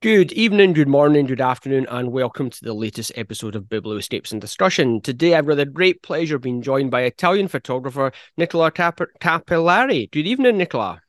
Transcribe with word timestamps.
Good 0.00 0.30
evening, 0.30 0.74
good 0.74 0.86
morning, 0.86 1.26
good 1.26 1.40
afternoon, 1.40 1.88
and 1.90 2.12
welcome 2.12 2.50
to 2.50 2.64
the 2.64 2.72
latest 2.72 3.10
episode 3.16 3.56
of 3.56 3.64
Biblioscapes 3.64 4.30
and 4.30 4.40
Discussion. 4.40 5.00
Today, 5.00 5.34
I've 5.34 5.44
got 5.44 5.56
the 5.56 5.66
great 5.66 6.04
pleasure 6.04 6.38
being 6.38 6.62
joined 6.62 6.92
by 6.92 7.00
Italian 7.00 7.48
photographer 7.48 8.12
Nicola 8.36 8.70
Cap- 8.70 9.00
Cappellari. 9.20 10.08
Good 10.12 10.28
evening, 10.28 10.56
Nicola. 10.56 11.02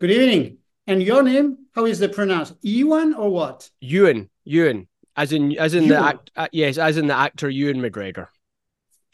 Good 0.00 0.12
evening. 0.12 0.58
And 0.86 1.02
your 1.02 1.24
name? 1.24 1.66
How 1.74 1.86
is 1.86 1.98
the 1.98 2.08
pronounced? 2.08 2.54
Ewan 2.62 3.14
or 3.14 3.30
what? 3.30 3.68
Ewan. 3.80 4.30
Ewan. 4.44 4.86
As 5.16 5.32
in, 5.32 5.58
as 5.58 5.74
in 5.74 5.86
Ewan. 5.86 6.00
the 6.00 6.06
act. 6.08 6.30
Uh, 6.36 6.48
yes, 6.52 6.78
as 6.78 6.98
in 6.98 7.08
the 7.08 7.16
actor 7.16 7.50
Ewan 7.50 7.78
McGregor. 7.78 8.28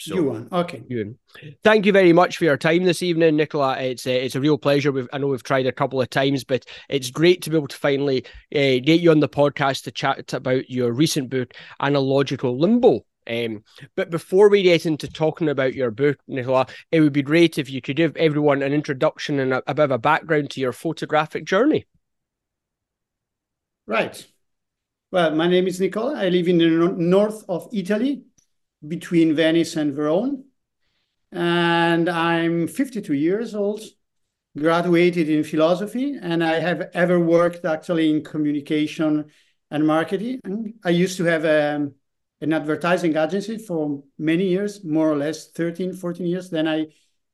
So, 0.01 0.15
Ewan. 0.15 0.49
Okay. 0.53 0.83
Ewan. 0.89 1.19
Thank 1.65 1.85
you 1.85 1.93
very 1.93 2.13
much 2.13 2.37
for 2.37 2.45
your 2.45 2.57
time 2.57 2.85
this 2.85 3.03
evening, 3.03 3.37
Nicola. 3.37 3.79
It's 3.79 4.07
a, 4.07 4.25
it's 4.25 4.37
a 4.37 4.41
real 4.41 4.57
pleasure. 4.57 4.93
We've, 4.93 5.09
I 5.13 5.19
know 5.19 5.27
we've 5.27 5.43
tried 5.43 5.67
a 5.67 5.73
couple 5.73 6.01
of 6.01 6.09
times, 6.09 6.45
but 6.45 6.65
it's 6.89 7.11
great 7.11 7.43
to 7.43 7.51
be 7.51 7.57
able 7.57 7.69
to 7.69 7.77
finally 7.77 8.25
uh, 8.55 8.79
get 8.83 9.01
you 9.01 9.11
on 9.11 9.21
the 9.21 9.29
podcast 9.29 9.83
to 9.85 9.91
chat 9.91 10.33
about 10.33 10.71
your 10.71 10.93
recent 10.93 11.31
book, 11.31 11.53
Analogical 11.81 12.57
Limbo. 12.57 13.05
Um, 13.29 13.65
but 13.95 14.11
before 14.11 14.49
we 14.49 14.63
get 14.63 14.87
into 14.87 15.07
talking 15.09 15.49
about 15.49 15.75
your 15.75 15.91
book, 15.91 16.19
Nicola, 16.29 16.67
it 16.91 17.01
would 17.01 17.13
be 17.13 17.23
great 17.23 17.59
if 17.59 17.69
you 17.69 17.83
could 17.83 17.97
give 17.97 18.17
everyone 18.17 18.63
an 18.63 18.73
introduction 18.73 19.41
and 19.41 19.53
a, 19.53 19.63
a 19.67 19.75
bit 19.75 19.85
of 19.85 19.91
a 19.91 19.99
background 19.99 20.51
to 20.51 20.61
your 20.61 20.73
photographic 20.73 21.45
journey. 21.45 21.87
Right. 23.87 24.27
Well, 25.11 25.35
my 25.35 25.49
name 25.49 25.67
is 25.67 25.81
Nicola. 25.81 26.15
I 26.17 26.29
live 26.29 26.49
in 26.49 26.59
the 26.59 26.95
north 26.97 27.45
of 27.49 27.69
Italy, 27.73 28.23
between 28.87 29.35
Venice 29.35 29.77
and 29.77 29.95
Verona. 29.95 30.37
And 31.33 32.09
I'm 32.09 32.69
52 32.69 33.13
years 33.13 33.55
old, 33.55 33.83
graduated 34.57 35.29
in 35.29 35.45
philosophy, 35.45 36.17
and 36.21 36.43
I 36.43 36.59
have 36.61 36.89
ever 36.95 37.19
worked 37.21 37.65
actually 37.65 38.11
in 38.11 38.25
communication 38.25 39.27
and 39.71 39.87
marketing. 39.87 40.41
I 40.85 40.91
used 40.91 41.17
to 41.19 41.25
have 41.25 41.45
a, 41.45 41.77
um, 41.77 41.95
an 42.41 42.53
advertising 42.53 43.17
agency 43.17 43.59
for 43.59 44.03
many 44.19 44.47
years, 44.47 44.85
more 44.85 45.11
or 45.11 45.17
less 45.17 45.51
13, 45.51 45.93
14 45.93 46.27
years. 46.27 46.49
Then 46.49 46.67
I 46.67 46.87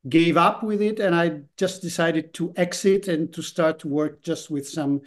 gave 0.08 0.36
up 0.36 0.62
with 0.62 0.82
it 0.82 0.98
and 0.98 1.14
I 1.14 1.42
just 1.56 1.82
decided 1.82 2.34
to 2.34 2.52
exit 2.56 3.08
and 3.08 3.32
to 3.32 3.42
start 3.42 3.78
to 3.80 3.88
work 3.88 4.22
just 4.22 4.50
with 4.50 4.68
some 4.68 5.02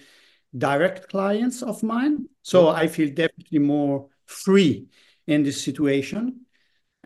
direct 0.58 1.10
clients 1.10 1.62
of 1.62 1.84
mine. 1.84 2.28
So 2.42 2.70
I 2.70 2.88
feel 2.88 3.10
definitely 3.10 3.60
more 3.60 4.08
free 4.26 4.88
in 5.28 5.44
this 5.44 5.64
situation. 5.64 6.46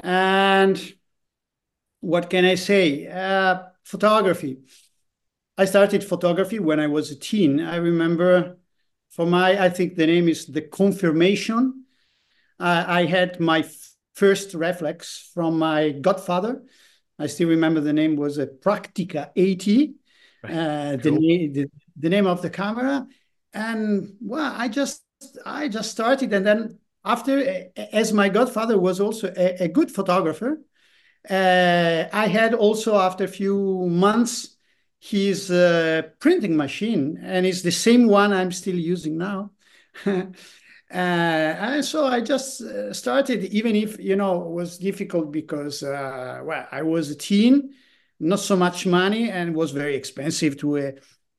And 0.03 0.94
what 2.00 2.30
can 2.30 2.45
I 2.45 2.55
say? 2.55 3.08
Uh, 3.08 3.63
photography. 3.83 4.59
I 5.58 5.66
started 5.66 6.03
photography 6.03 6.59
when 6.59 6.80
I 6.80 6.88
was 6.88 7.11
a 7.11 7.19
teen. 7.19 7.59
I 7.59 7.75
remember 7.75 8.58
for 9.11 9.25
my, 9.25 9.63
I 9.63 9.69
think 9.69 9.95
the 9.95 10.08
name 10.08 10.30
is 10.30 10.45
the 10.45 10.61
confirmation. 10.61 11.86
Uh, 12.59 12.86
I 12.88 13.05
had 13.05 13.39
my 13.39 13.66
first 14.16 14.53
reflex 14.53 15.30
from 15.33 15.59
my 15.59 15.91
godfather. 15.91 16.63
I 17.19 17.28
still 17.28 17.50
remember 17.50 17.81
the 17.81 17.94
name 17.94 18.16
was 18.16 18.38
a 18.38 18.47
Praktica 18.47 19.31
80, 19.35 19.94
right. 20.44 20.52
uh, 20.52 20.97
cool. 20.97 21.19
the, 21.19 21.47
the, 21.50 21.72
the 22.00 22.09
name 22.09 22.25
of 22.25 22.41
the 22.41 22.50
camera. 22.50 23.06
And 23.53 24.16
well, 24.22 24.53
I 24.56 24.69
just 24.69 25.03
I 25.45 25.67
just 25.67 25.91
started, 25.91 26.33
and 26.33 26.45
then 26.45 26.80
after, 27.03 27.67
as 27.75 28.13
my 28.13 28.30
godfather 28.30 28.77
was 28.77 28.99
also 28.99 29.33
a, 29.35 29.63
a 29.63 29.67
good 29.67 29.91
photographer, 29.91 30.61
uh, 31.30 32.05
I 32.11 32.27
had 32.27 32.53
also 32.53 32.95
after 32.97 33.23
a 33.23 33.27
few 33.27 33.88
months 33.89 34.55
his 34.99 35.49
uh, 35.49 36.03
printing 36.19 36.55
machine, 36.55 37.19
and 37.23 37.45
it's 37.45 37.63
the 37.63 37.72
same 37.72 38.07
one 38.07 38.33
I'm 38.33 38.52
still 38.52 38.75
using 38.75 39.17
now. 39.17 39.52
uh, 40.05 40.23
and 40.91 41.83
so 41.83 42.05
I 42.05 42.22
just 42.22 42.61
uh, 42.61 42.94
started, 42.94 43.45
even 43.45 43.75
if 43.75 43.99
you 43.99 44.16
know 44.16 44.44
it 44.44 44.51
was 44.51 44.78
difficult 44.78 45.31
because 45.31 45.81
uh, 45.83 46.41
well, 46.44 46.68
I 46.72 46.83
was 46.83 47.09
a 47.09 47.16
teen, 47.16 47.73
not 48.19 48.39
so 48.39 48.56
much 48.56 48.85
money, 48.85 49.29
and 49.31 49.56
was 49.56 49.72
very 49.72 49.95
expensive 49.95 50.57
to 50.57 50.94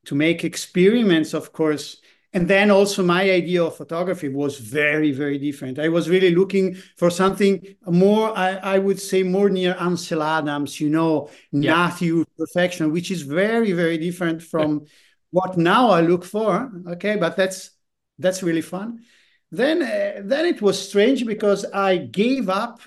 to 0.06 0.14
make 0.16 0.42
experiments, 0.42 1.32
of 1.34 1.52
course 1.52 2.00
and 2.34 2.48
then 2.48 2.70
also 2.70 3.02
my 3.02 3.30
idea 3.30 3.62
of 3.62 3.76
photography 3.76 4.28
was 4.28 4.58
very 4.58 5.12
very 5.12 5.38
different. 5.38 5.78
I 5.78 5.88
was 5.88 6.08
really 6.08 6.34
looking 6.34 6.74
for 6.96 7.10
something 7.10 7.62
more 7.86 8.36
i, 8.36 8.50
I 8.74 8.78
would 8.78 9.00
say 9.00 9.22
more 9.22 9.50
near 9.50 9.76
ansel 9.78 10.22
adams 10.22 10.80
you 10.80 10.88
know 10.88 11.28
yeah. 11.52 11.88
native 11.88 12.26
perfection 12.38 12.92
which 12.92 13.10
is 13.10 13.22
very 13.22 13.72
very 13.72 13.98
different 13.98 14.42
from 14.42 14.86
what 15.30 15.56
now 15.56 15.90
i 15.90 16.00
look 16.00 16.24
for 16.24 16.70
okay? 16.86 17.16
But 17.16 17.36
that's 17.36 17.70
that's 18.18 18.42
really 18.42 18.60
fun. 18.60 19.04
Then 19.50 19.82
uh, 19.82 20.22
then 20.24 20.46
it 20.46 20.62
was 20.62 20.88
strange 20.88 21.26
because 21.26 21.64
i 21.72 21.96
gave 21.96 22.48
up 22.48 22.80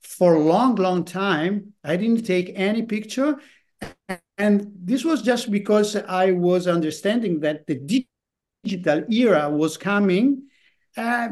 for 0.00 0.34
a 0.34 0.40
long 0.40 0.76
long 0.76 1.04
time. 1.04 1.74
I 1.84 1.96
didn't 1.96 2.24
take 2.24 2.52
any 2.54 2.82
picture. 2.82 3.38
And 4.38 4.72
this 4.74 5.04
was 5.04 5.22
just 5.22 5.50
because 5.50 5.96
i 5.96 6.32
was 6.32 6.66
understanding 6.66 7.40
that 7.40 7.66
the 7.66 7.74
digital 8.64 9.04
era 9.10 9.50
was 9.50 9.76
coming, 9.76 10.44
uh, 10.96 11.28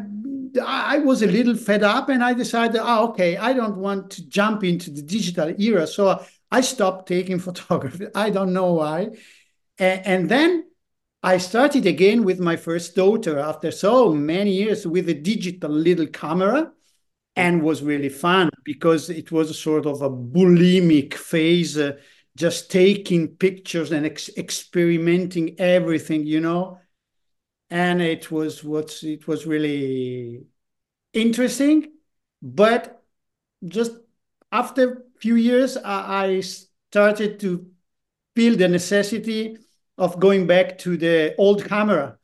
I 0.64 0.98
was 0.98 1.22
a 1.22 1.26
little 1.26 1.54
fed 1.54 1.82
up 1.82 2.08
and 2.08 2.24
I 2.24 2.32
decided, 2.34 2.80
oh, 2.82 3.10
okay, 3.10 3.36
I 3.36 3.52
don't 3.52 3.76
want 3.76 4.10
to 4.12 4.28
jump 4.28 4.64
into 4.64 4.91
the 4.91 5.02
digital 5.02 5.54
era. 5.58 5.86
So 5.86 6.24
I 6.50 6.60
stopped 6.62 7.08
taking 7.08 7.38
photography. 7.48 8.06
I 8.14 8.30
don't 8.30 8.52
know 8.52 8.74
why. 8.74 9.10
And, 9.78 10.06
and 10.06 10.28
then 10.28 10.64
I 11.22 11.38
started 11.38 11.86
again 11.86 12.24
with 12.24 12.41
my 12.41 12.56
first 12.56 12.96
daughter 12.96 13.38
after 13.38 13.70
so 13.70 14.12
many 14.12 14.52
years 14.52 14.86
with 14.86 15.08
a 15.08 15.14
digital 15.14 15.70
little 15.70 16.06
camera 16.06 16.72
and 17.36 17.62
was 17.62 17.82
really 17.82 18.08
fun 18.08 18.50
because 18.64 19.10
it 19.10 19.30
was 19.30 19.50
a 19.50 19.54
sort 19.54 19.86
of 19.86 20.02
a 20.02 20.10
bulimic 20.10 21.14
phase, 21.14 21.78
uh, 21.78 21.92
just 22.36 22.70
taking 22.70 23.28
pictures 23.28 23.92
and 23.92 24.06
ex 24.06 24.30
experimenting 24.36 25.60
everything, 25.60 26.26
you 26.26 26.41
know 26.41 26.78
and 27.70 28.03
it 28.03 28.31
was 28.31 28.64
what 28.64 29.03
it 29.03 29.26
was 29.28 29.47
really 29.47 30.44
interesting. 31.12 31.92
But 32.42 33.03
just 33.64 33.92
after 34.50 34.92
a 34.92 35.20
few 35.20 35.36
years 35.36 35.76
I, 35.76 36.42
started 36.91 37.38
to 37.38 37.70
feel 38.34 38.56
the 38.56 38.66
necessity 38.66 39.56
of 39.97 40.19
going 40.19 40.44
back 40.44 40.76
to 40.76 40.97
the 40.97 41.36
old 41.38 41.64
camera 41.64 42.19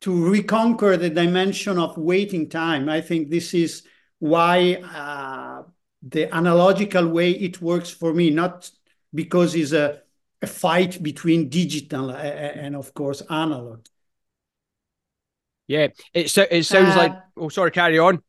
to 0.00 0.30
reconquer 0.30 0.96
the 0.96 1.10
dimension 1.10 1.78
of 1.78 1.98
waiting 1.98 2.48
time. 2.48 2.88
I 2.88 3.02
think 3.02 3.28
this 3.28 3.52
is 3.52 3.82
why 4.20 4.76
uh, 4.76 5.64
the 6.00 6.34
analogical 6.34 7.08
way 7.08 7.32
it 7.32 7.60
works 7.60 7.90
for 7.90 8.14
me 8.14 8.30
not 8.30 8.70
because 9.12 9.54
it's 9.54 9.72
a, 9.72 10.00
a 10.40 10.46
fight 10.46 11.02
between 11.02 11.50
digital 11.50 12.10
and 12.10 12.74
of 12.74 12.94
course 12.94 13.20
analog 13.28 13.84
yeah, 15.66 15.88
it 16.14 16.36
it 16.38 16.64
sounds 16.64 16.94
uh, 16.94 16.98
like. 16.98 17.12
Oh, 17.36 17.48
sorry, 17.48 17.70
carry 17.70 17.98
on. 17.98 18.22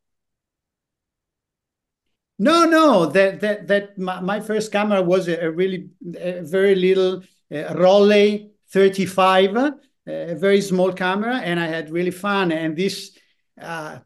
No, 2.38 2.64
no, 2.64 3.06
that 3.06 3.40
that 3.40 3.66
that 3.68 3.98
my, 3.98 4.20
my 4.20 4.40
first 4.40 4.70
camera 4.70 5.02
was 5.02 5.28
a, 5.28 5.46
a 5.46 5.50
really 5.50 5.90
a 6.16 6.42
very 6.42 6.74
little 6.74 7.22
uh, 7.50 7.74
Rollei 7.74 8.50
35, 8.70 9.56
uh, 9.56 9.70
a 10.06 10.34
very 10.34 10.60
small 10.60 10.92
camera, 10.92 11.36
and 11.36 11.58
I 11.58 11.66
had 11.66 11.90
really 11.90 12.10
fun. 12.10 12.52
And 12.52 12.76
this 12.76 13.16
uh, 13.60 13.98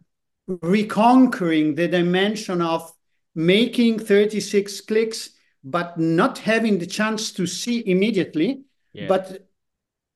reconquering 0.46 1.74
the 1.74 1.88
dimension 1.88 2.62
of 2.62 2.90
making 3.34 3.98
36 3.98 4.80
clicks, 4.82 5.30
but 5.64 5.98
not 5.98 6.38
having 6.38 6.78
the 6.78 6.86
chance 6.86 7.32
to 7.32 7.46
see 7.46 7.82
immediately, 7.86 8.62
yeah. 8.92 9.08
but 9.08 9.48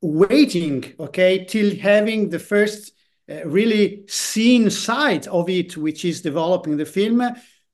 waiting, 0.01 0.95
okay, 1.01 1.45
till 1.45 1.77
having 1.77 2.29
the 2.29 2.39
first 2.39 2.93
really 3.29 4.05
seen 4.09 4.71
side 4.71 5.27
of 5.29 5.49
it, 5.49 5.77
which 5.77 6.05
is 6.05 6.21
developing 6.23 6.77
the 6.77 6.87
film, 6.87 7.23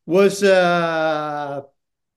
was 0.06 0.42
uh, 0.42 1.62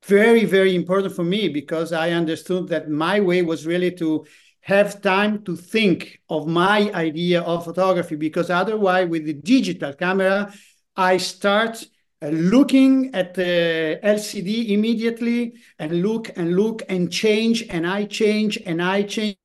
very, 0.06 0.46
very 0.46 0.76
important 0.76 1.16
for 1.16 1.24
me 1.24 1.50
because 1.50 1.92
I 1.92 2.12
understood 2.12 2.68
that 2.70 2.90
my 2.90 3.20
way 3.20 3.42
was 3.42 3.66
really 3.66 3.92
to 3.96 4.26
have 4.62 5.02
time 5.02 5.44
to 5.44 5.56
think 5.56 6.20
of 6.30 6.48
my 6.48 6.92
idea 6.94 7.42
of 7.42 7.66
photography 7.66 8.16
because 8.16 8.50
otherwise, 8.50 9.08
with 9.10 9.26
the 9.26 9.34
digital 9.34 9.94
camera, 9.94 10.52
I 10.96 11.18
start 11.18 11.84
uh, 12.22 12.30
looking 12.30 13.14
at 13.14 13.36
the 13.36 14.00
LCD 14.02 14.70
immediately 14.70 15.56
and 15.78 16.02
look 16.02 16.32
and 16.36 16.56
look 16.56 16.82
and 16.90 17.12
change 17.12 17.64
and 17.70 17.86
I 17.86 18.06
change 18.06 18.58
and 18.66 18.82
I 18.82 19.04
change 19.04 19.38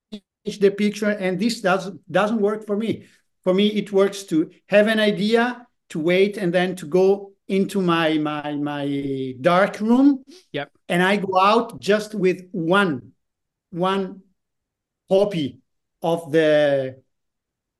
the 0.59 0.71
picture 0.71 1.11
and 1.11 1.39
this 1.39 1.61
does 1.61 1.91
doesn't 2.11 2.41
work 2.41 2.67
for 2.67 2.77
me 2.77 3.07
for 3.43 3.55
me 3.55 3.69
it 3.69 3.93
works 3.93 4.25
to 4.25 4.51
have 4.69 4.87
an 4.87 5.01
idea 5.01 5.67
to 5.89 5.99
wait 5.99 6.37
and 6.37 6.53
then 6.53 6.77
to 6.77 6.87
go 6.87 7.33
into 7.49 7.81
my 7.81 8.19
my 8.19 8.55
my 8.55 9.35
dark 9.41 9.81
room 9.81 10.23
yep 10.53 10.71
and 10.89 11.03
i 11.03 11.17
go 11.17 11.39
out 11.39 11.81
just 11.81 12.15
with 12.15 12.49
one 12.53 13.13
one 13.71 14.21
copy 15.09 15.61
of 16.03 16.31
the 16.31 17.03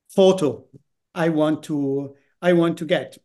photo 0.09 0.65
I 1.15 1.29
want 1.31 1.63
to 1.65 2.17
I 2.43 2.53
want 2.53 2.79
to 2.79 2.85
get. 2.85 3.19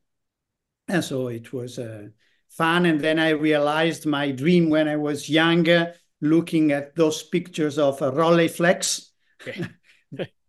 And 0.88 1.03
so 1.03 1.27
it 1.27 1.51
was 1.53 1.79
uh, 1.79 2.07
fun. 2.49 2.85
And 2.85 2.99
then 2.99 3.19
I 3.19 3.29
realized 3.29 4.05
my 4.05 4.31
dream 4.31 4.69
when 4.69 4.88
I 4.88 4.97
was 4.97 5.29
younger, 5.29 5.93
looking 6.21 6.71
at 6.71 6.95
those 6.95 7.23
pictures 7.23 7.77
of 7.79 8.01
a 8.01 8.11
Rolleiflex. 8.11 9.09
Okay, 9.41 9.65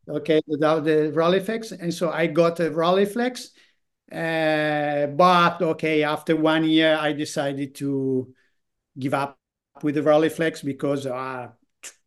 okay 0.09 0.41
without 0.47 0.85
the 0.85 1.13
Rolleiflex. 1.15 1.73
And 1.73 1.93
so 1.93 2.11
I 2.11 2.27
got 2.27 2.61
a 2.61 2.71
Rolleiflex. 2.71 3.49
Uh, 4.11 5.09
but 5.09 5.61
okay, 5.61 6.05
after 6.05 6.37
one 6.37 6.65
year, 6.65 6.97
I 7.01 7.13
decided 7.13 7.75
to 7.77 8.33
give 8.99 9.15
up 9.15 9.39
with 9.83 9.97
the 9.97 10.03
Rolleiflex 10.03 10.65
because 10.65 11.07
uh, 11.07 11.49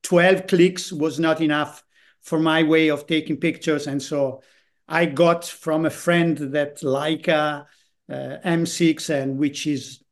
12 0.03 0.47
clicks 0.47 0.91
was 0.91 1.19
not 1.19 1.41
enough 1.41 1.83
for 2.21 2.39
my 2.39 2.63
way 2.63 2.89
of 2.89 3.05
taking 3.05 3.37
pictures. 3.37 3.87
And 3.87 4.01
so 4.01 4.41
I 4.87 5.05
got 5.05 5.45
from 5.45 5.85
a 5.85 5.89
friend 5.89 6.37
that 6.37 6.77
Leica 6.77 7.65
uh, 8.09 8.37
M6, 8.43 9.09
and 9.09 9.37
which 9.37 9.67
is 9.67 10.03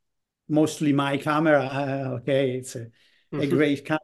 mostly 0.47 0.93
my 0.93 1.17
camera. 1.17 1.63
Uh, 1.65 2.09
okay, 2.17 2.51
it's 2.51 2.75
a, 2.75 2.81
a 2.81 2.85
mm-hmm. 3.35 3.49
great 3.49 3.85
camera. 3.85 3.99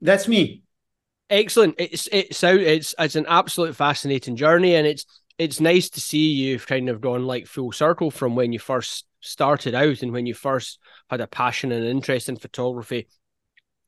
That's 0.00 0.28
me. 0.28 0.63
Excellent. 1.30 1.74
It's 1.78 2.08
it's 2.12 2.44
out. 2.44 2.60
It's 2.60 2.94
it's 2.98 3.16
an 3.16 3.26
absolute 3.28 3.74
fascinating 3.74 4.36
journey, 4.36 4.74
and 4.74 4.86
it's 4.86 5.06
it's 5.38 5.60
nice 5.60 5.90
to 5.90 6.00
see 6.00 6.32
you've 6.32 6.66
kind 6.66 6.88
of 6.88 7.00
gone 7.00 7.24
like 7.26 7.46
full 7.46 7.72
circle 7.72 8.10
from 8.10 8.36
when 8.36 8.52
you 8.52 8.58
first 8.58 9.06
started 9.20 9.74
out 9.74 10.02
and 10.02 10.12
when 10.12 10.26
you 10.26 10.34
first 10.34 10.78
had 11.08 11.20
a 11.20 11.26
passion 11.26 11.72
and 11.72 11.84
interest 11.84 12.28
in 12.28 12.36
photography 12.36 13.08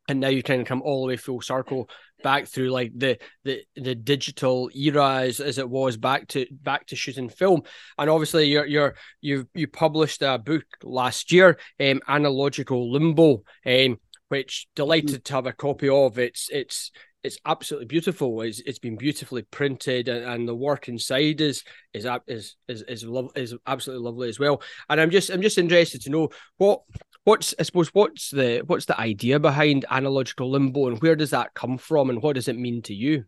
and 0.09 0.21
now 0.21 0.29
you 0.29 0.43
kind 0.43 0.61
of 0.61 0.67
come 0.67 0.83
all 0.83 1.03
the 1.03 1.09
way 1.09 1.17
full 1.17 1.41
circle 1.41 1.89
back 2.23 2.47
through 2.47 2.71
like 2.71 2.91
the 2.97 3.19
the 3.45 3.63
the 3.77 3.95
digital 3.95 4.71
era 4.75 5.21
as, 5.21 5.39
as 5.41 5.59
it 5.59 5.69
was 5.69 5.97
back 5.97 6.27
to 6.27 6.47
back 6.51 6.87
to 6.87 6.97
shooting 6.97 7.29
film 7.29 7.63
and 7.99 8.09
obviously 8.09 8.47
you're 8.47 8.67
you're 8.67 8.95
you 9.21 9.47
you 9.55 9.69
published 9.69 10.23
a 10.23 10.39
book 10.39 10.65
last 10.83 11.31
year 11.31 11.59
um 11.81 12.01
analogical 12.09 12.91
limbo 12.91 13.43
um 13.67 13.99
which 14.29 14.67
delighted 14.75 15.25
to 15.25 15.35
have 15.35 15.47
a 15.47 15.53
copy 15.53 15.89
of 15.89 16.19
it's 16.19 16.49
it's 16.51 16.91
it's 17.27 17.39
absolutely 17.45 17.87
beautiful. 17.87 18.41
It's, 18.43 18.61
it's 18.61 18.79
been 18.79 18.97
beautifully 18.97 19.43
printed, 19.43 20.09
and, 20.09 20.25
and 20.25 20.49
the 20.49 20.55
work 20.55 20.89
inside 20.89 21.41
is 21.41 21.65
is 21.93 22.07
is 22.27 22.57
is 22.69 22.83
is, 22.83 23.05
lo- 23.05 23.33
is 23.35 23.55
absolutely 23.67 24.05
lovely 24.05 24.29
as 24.29 24.39
well. 24.39 24.63
And 24.89 25.01
I'm 25.01 25.11
just 25.11 25.31
I'm 25.31 25.43
just 25.43 25.59
interested 25.59 26.03
to 26.03 26.11
know 26.11 26.31
what 26.57 26.83
what's 27.25 27.55
I 27.59 27.65
suppose 27.65 27.89
what's 27.89 28.31
the 28.31 28.63
what's 28.67 28.87
the 28.87 28.99
idea 28.99 29.41
behind 29.41 29.85
analogical 29.91 30.51
limbo, 30.51 30.87
and 30.89 31.03
where 31.03 31.17
does 31.17 31.31
that 31.31 31.55
come 31.55 31.77
from, 31.77 32.11
and 32.11 32.23
what 32.23 32.37
does 32.37 32.49
it 32.49 32.57
mean 32.57 32.83
to 32.83 32.95
you? 32.95 33.25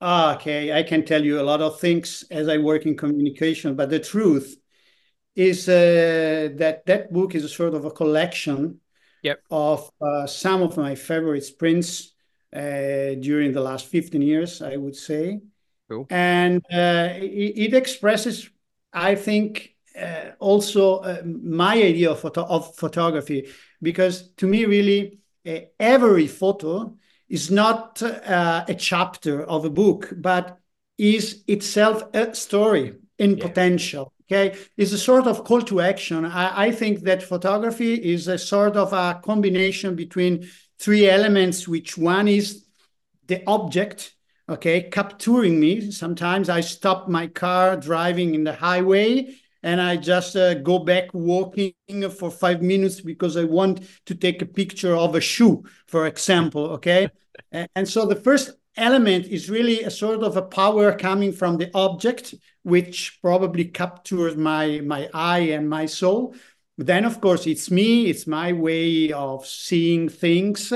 Okay, 0.00 0.72
I 0.72 0.84
can 0.84 1.04
tell 1.04 1.24
you 1.24 1.40
a 1.40 1.42
lot 1.42 1.60
of 1.60 1.80
things 1.80 2.24
as 2.30 2.48
I 2.48 2.58
work 2.58 2.86
in 2.86 2.96
communication, 2.96 3.74
but 3.74 3.90
the 3.90 3.98
truth 3.98 4.56
is 5.34 5.68
uh, 5.68 6.50
that 6.56 6.86
that 6.86 7.12
book 7.12 7.34
is 7.34 7.44
a 7.44 7.48
sort 7.48 7.74
of 7.74 7.84
a 7.84 7.90
collection 7.90 8.80
yep. 9.22 9.42
of 9.50 9.90
uh, 10.00 10.26
some 10.26 10.62
of 10.62 10.76
my 10.76 10.94
favorite 10.94 11.44
sprints 11.44 12.12
uh, 12.52 13.14
during 13.20 13.52
the 13.52 13.60
last 13.60 13.86
15 13.86 14.22
years, 14.22 14.62
I 14.62 14.76
would 14.76 14.96
say. 14.96 15.40
Cool. 15.88 16.06
And 16.10 16.62
uh, 16.72 17.10
it, 17.16 17.72
it, 17.72 17.74
expresses, 17.74 18.50
I 18.92 19.14
think, 19.14 19.74
uh, 19.98 20.32
also 20.38 20.98
uh, 20.98 21.22
my 21.24 21.74
idea 21.74 22.10
of, 22.10 22.20
photo- 22.20 22.44
of 22.44 22.74
photography, 22.76 23.48
because 23.82 24.30
to 24.36 24.46
me, 24.46 24.64
really, 24.64 25.18
uh, 25.46 25.60
every 25.80 26.26
photo 26.26 26.96
is 27.28 27.50
not 27.50 28.00
a 28.00 28.74
chapter 28.78 29.42
of 29.44 29.64
a 29.64 29.70
book, 29.70 30.12
but 30.16 30.58
is 30.96 31.44
itself 31.46 32.02
a 32.14 32.34
story 32.34 32.94
in 33.18 33.36
yeah. 33.36 33.46
potential 33.46 34.12
okay 34.30 34.56
is 34.76 34.92
a 34.92 34.98
sort 34.98 35.26
of 35.26 35.44
call 35.44 35.62
to 35.62 35.80
action. 35.80 36.24
I, 36.24 36.66
I, 36.66 36.70
think 36.70 37.00
that 37.00 37.22
photography 37.22 37.94
is 37.94 38.28
a 38.28 38.38
sort 38.38 38.76
of 38.76 38.92
a 38.92 39.20
combination 39.24 39.94
between 39.94 40.48
three 40.78 41.08
elements 41.08 41.66
which 41.66 41.96
one 41.96 42.28
is 42.28 42.64
the 43.26 43.42
object 43.46 44.14
okay 44.48 44.82
capturing 44.82 45.58
me. 45.58 45.90
Sometimes 45.90 46.48
i 46.48 46.60
stop 46.60 47.08
my 47.08 47.26
car 47.26 47.76
driving 47.76 48.34
in 48.34 48.44
the 48.44 48.54
highway 48.54 49.34
and 49.62 49.80
i 49.80 49.96
just 49.96 50.36
uh, 50.36 50.54
go 50.54 50.78
back 50.78 51.12
walking 51.12 51.72
for 52.10 52.30
five 52.30 52.62
minutes 52.62 53.00
because 53.00 53.36
i 53.36 53.44
want 53.44 53.80
to 54.06 54.14
take 54.14 54.40
a 54.40 54.46
picture 54.46 54.94
of 54.94 55.14
a 55.14 55.20
shoe 55.20 55.64
for 55.86 56.06
example 56.06 56.70
okay? 56.70 57.10
And, 57.52 57.68
and 57.76 57.88
so 57.88 58.04
the 58.04 58.16
first 58.16 58.57
element 58.78 59.26
is 59.26 59.50
really 59.50 59.82
a 59.82 59.90
sort 59.90 60.22
of 60.22 60.36
a 60.36 60.42
power 60.42 60.92
coming 60.92 61.32
from 61.32 61.58
the 61.58 61.70
object, 61.74 62.34
which 62.62 63.18
probably 63.20 63.66
captures 63.66 64.36
my 64.36 64.80
my 64.80 65.08
eye 65.12 65.50
and 65.56 65.68
my 65.68 65.86
soul. 65.86 66.34
Then, 66.76 67.04
of 67.04 67.20
course, 67.20 67.46
it's 67.46 67.70
me. 67.70 68.06
It's 68.06 68.26
my 68.26 68.52
way 68.52 69.12
of 69.12 69.46
seeing 69.46 70.08
things. 70.08 70.72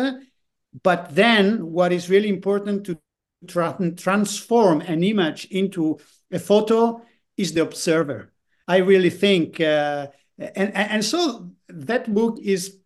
But 0.82 1.14
then, 1.14 1.70
what 1.70 1.92
is 1.92 2.10
really 2.10 2.28
important 2.28 2.84
to 2.86 2.98
tra 3.46 3.76
transform 3.96 4.80
an 4.80 5.02
image 5.04 5.46
into 5.50 5.98
a 6.30 6.38
photo 6.38 7.02
is 7.36 7.52
the 7.52 7.62
observer. 7.62 8.32
I 8.66 8.78
really 8.78 9.10
think, 9.10 9.60
uh, 9.60 10.08
and 10.38 10.74
and 10.74 11.04
so 11.04 11.50
that 11.68 12.12
book 12.12 12.38
is 12.40 12.78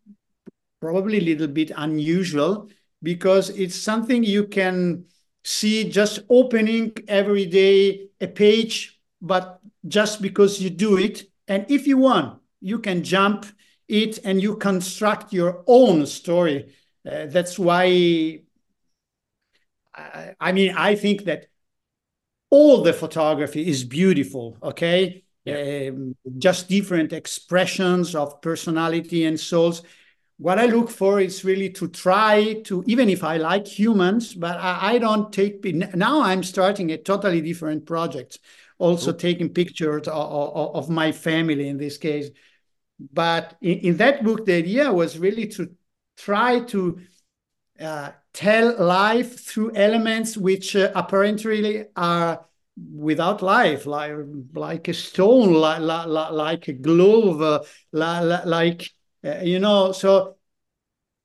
probably 0.80 1.18
a 1.18 1.28
little 1.30 1.48
bit 1.48 1.70
unusual 1.76 2.68
because 3.02 3.50
it's 3.50 3.76
something 3.76 4.24
you 4.24 4.46
can 4.46 5.04
see 5.44 5.88
just 5.88 6.20
opening 6.28 6.92
every 7.06 7.46
day 7.46 8.08
a 8.20 8.26
page, 8.26 9.00
but 9.20 9.60
just 9.86 10.20
because 10.20 10.60
you 10.60 10.70
do 10.70 10.98
it. 10.98 11.24
And 11.46 11.64
if 11.70 11.86
you 11.86 11.98
want, 11.98 12.40
you 12.60 12.78
can 12.80 13.04
jump 13.04 13.46
it 13.88 14.18
and 14.24 14.42
you 14.42 14.56
construct 14.56 15.32
your 15.32 15.62
own 15.66 16.06
story. 16.06 16.74
Uh, 17.08 17.26
that's 17.26 17.58
why, 17.58 18.40
I, 19.94 20.34
I, 20.40 20.52
mean, 20.52 20.74
I 20.76 20.96
think 20.96 21.24
that 21.24 21.46
all 22.50 22.82
the 22.82 22.92
photography 22.92 23.68
is 23.68 23.84
beautiful, 23.84 24.56
okay? 24.62 25.24
Yeah. 25.44 25.90
Um, 25.90 26.16
just 26.38 26.68
different 26.68 27.12
expressions 27.12 28.16
of 28.16 28.40
personality 28.40 29.24
and 29.24 29.38
souls 29.38 29.82
what 30.38 30.58
I 30.58 30.66
look 30.66 30.90
for 30.90 31.18
is 31.18 31.44
really 31.44 31.70
to 31.70 31.88
try 31.88 32.60
to, 32.64 32.84
even 32.86 33.08
if 33.08 33.24
I 33.24 33.38
like 33.38 33.66
humans, 33.66 34.34
but 34.34 34.58
I, 34.58 34.94
I 34.94 34.98
don't 34.98 35.32
take, 35.32 35.64
now 35.64 36.20
I'm 36.20 36.42
starting 36.42 36.90
a 36.92 36.98
totally 36.98 37.40
different 37.40 37.86
project, 37.86 38.38
also 38.78 39.12
taking 39.12 39.48
pictures 39.48 40.08
of, 40.08 40.14
of, 40.14 40.76
of, 40.76 40.90
my 40.90 41.12
family 41.12 41.68
in 41.68 41.78
this 41.78 41.96
case. 41.96 42.28
But 43.12 43.56
in, 43.62 43.78
in, 43.78 43.96
that 43.96 44.24
book, 44.24 44.44
the 44.44 44.54
idea 44.54 44.92
was 44.92 45.18
really 45.18 45.46
to 45.48 45.70
try 46.18 46.60
to 46.60 47.00
uh, 47.80 48.10
tell 48.34 48.76
life 48.78 49.40
through 49.40 49.74
elements 49.74 50.36
which 50.36 50.76
uh, 50.76 50.92
apparently 50.94 51.86
are 51.96 52.44
without 52.92 53.40
life, 53.40 53.86
like, 53.86 54.12
like 54.52 54.88
a 54.88 54.92
stone, 54.92 55.54
like, 55.54 55.80
like, 55.80 56.30
like 56.30 56.68
a 56.68 56.74
glove, 56.74 57.40
uh, 57.40 57.60
like 58.44 58.90
uh, 59.26 59.40
you 59.42 59.58
know, 59.58 59.92
so 59.92 60.36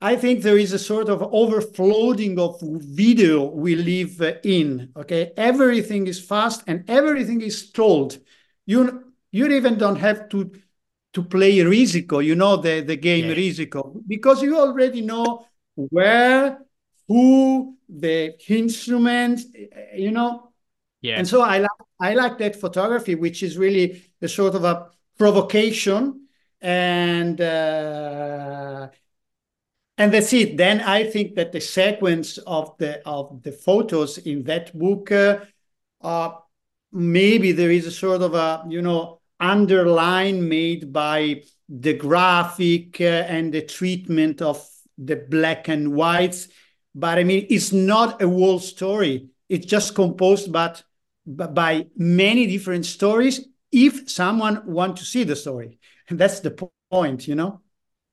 I 0.01 0.15
think 0.15 0.41
there 0.41 0.57
is 0.57 0.73
a 0.73 0.79
sort 0.79 1.09
of 1.09 1.21
overflowing 1.21 2.39
of 2.39 2.59
video 2.61 3.45
we 3.45 3.75
live 3.75 4.19
uh, 4.21 4.33
in. 4.43 4.91
Okay, 4.95 5.31
everything 5.37 6.07
is 6.07 6.19
fast 6.19 6.63
and 6.65 6.89
everything 6.89 7.41
is 7.41 7.71
told. 7.71 8.17
You 8.65 9.13
you 9.31 9.47
even 9.47 9.77
don't 9.77 9.97
have 9.97 10.27
to 10.29 10.51
to 11.13 11.23
play 11.23 11.57
Risiko. 11.57 12.23
You 12.25 12.35
know 12.35 12.57
the 12.57 12.81
the 12.81 12.95
game 12.95 13.25
yeah. 13.29 13.35
Risiko 13.35 14.01
because 14.07 14.41
you 14.41 14.57
already 14.57 15.01
know 15.01 15.45
where, 15.75 16.59
who, 17.07 17.77
the 17.87 18.33
instrument. 18.49 19.41
You 19.95 20.11
know, 20.11 20.51
yeah. 21.01 21.17
And 21.19 21.27
so 21.27 21.41
I 21.41 21.59
like 21.59 21.81
I 21.99 22.13
like 22.15 22.39
that 22.39 22.55
photography, 22.55 23.13
which 23.13 23.43
is 23.43 23.55
really 23.55 24.03
a 24.19 24.27
sort 24.27 24.55
of 24.55 24.63
a 24.63 24.89
provocation 25.19 26.20
and 26.61 27.39
uh, 27.41 28.89
and 29.97 30.13
that's 30.13 30.33
it. 30.33 30.57
Then 30.57 30.81
I 30.81 31.03
think 31.03 31.35
that 31.35 31.51
the 31.51 31.61
sequence 31.61 32.37
of 32.39 32.77
the 32.77 33.05
of 33.07 33.43
the 33.43 33.51
photos 33.51 34.17
in 34.17 34.43
that 34.43 34.77
book, 34.77 35.11
uh, 35.11 35.39
uh, 36.01 36.31
maybe 36.91 37.51
there 37.51 37.71
is 37.71 37.85
a 37.85 37.91
sort 37.91 38.21
of 38.21 38.33
a 38.33 38.65
you 38.69 38.81
know 38.81 39.19
underline 39.39 40.47
made 40.47 40.93
by 40.93 41.43
the 41.67 41.93
graphic 41.93 42.99
uh, 43.01 43.03
and 43.03 43.53
the 43.53 43.61
treatment 43.61 44.41
of 44.41 44.63
the 44.97 45.15
black 45.15 45.67
and 45.67 45.93
whites. 45.93 46.47
But 46.93 47.17
I 47.17 47.23
mean, 47.23 47.47
it's 47.49 47.71
not 47.71 48.21
a 48.21 48.27
whole 48.27 48.59
story. 48.59 49.29
It's 49.49 49.65
just 49.65 49.95
composed, 49.95 50.51
but 50.51 50.83
by 51.25 51.87
many 51.95 52.47
different 52.47 52.85
stories. 52.85 53.47
If 53.71 54.09
someone 54.09 54.63
want 54.65 54.97
to 54.97 55.05
see 55.05 55.23
the 55.23 55.35
story, 55.35 55.79
that's 56.09 56.39
the 56.39 56.69
point, 56.89 57.27
you 57.27 57.35
know? 57.35 57.61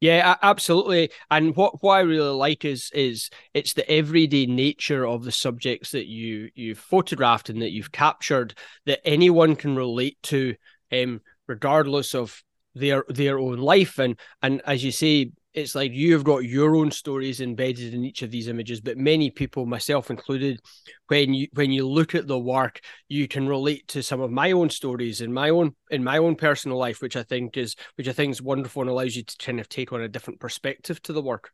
Yeah, 0.01 0.37
absolutely. 0.43 1.11
And 1.29 1.57
what, 1.57 1.83
what 1.83 1.95
I 1.95 2.01
really 2.01 2.31
like 2.31 2.65
is 2.65 2.91
is 2.95 3.31
it's 3.53 3.73
the 3.73 3.89
everyday 3.91 4.47
nature 4.47 5.05
of 5.05 5.25
the 5.25 5.33
subjects 5.33 5.91
that 5.91 6.07
you 6.07 6.51
you've 6.55 6.79
photographed 6.79 7.51
and 7.51 7.63
that 7.63 7.73
you've 7.73 7.91
captured 7.91 8.55
that 8.87 9.01
anyone 9.05 9.57
can 9.57 9.75
relate 9.75 10.17
to, 10.25 10.55
um, 10.93 11.21
regardless 11.49 12.15
of 12.15 12.45
their 12.77 13.05
their 13.09 13.41
own 13.41 13.59
life. 13.59 13.99
And 13.99 14.17
and 14.41 14.63
as 14.65 14.85
you 14.85 14.93
say, 14.93 15.33
it's 15.55 15.75
like 15.75 15.93
you've 15.93 16.25
got 16.25 16.45
your 16.45 16.77
own 16.77 16.91
stories 16.91 17.41
embedded 17.41 17.95
in 17.95 18.05
each 18.05 18.23
of 18.23 18.31
these 18.31 18.49
images 18.49 18.81
but 18.81 18.97
many 18.97 19.31
people 19.31 19.67
myself 19.67 20.11
included 20.11 20.61
when 21.09 21.33
you 21.33 21.49
when 21.55 21.71
you 21.71 21.87
look 21.87 22.15
at 22.15 22.27
the 22.27 22.39
work 22.39 22.81
you 23.09 23.27
can 23.27 23.49
relate 23.49 23.87
to 23.89 24.03
some 24.03 24.21
of 24.21 24.31
my 24.31 24.53
own 24.53 24.69
stories 24.69 25.21
in 25.21 25.33
my 25.33 25.51
own 25.51 25.75
in 25.91 26.05
my 26.05 26.19
own 26.19 26.35
personal 26.37 26.79
life 26.79 27.01
which 27.01 27.17
i 27.17 27.23
think 27.23 27.57
is 27.57 27.75
which 27.97 28.09
i 28.09 28.13
think 28.13 28.31
is 28.31 28.43
wonderful 28.43 28.83
and 28.83 28.91
allows 28.91 29.17
you 29.17 29.23
to 29.23 29.37
kind 29.39 29.61
of 29.61 29.69
take 29.69 29.93
on 29.93 30.03
a 30.03 30.09
different 30.09 30.41
perspective 30.41 31.01
to 31.03 31.13
the 31.13 31.23
work. 31.23 31.51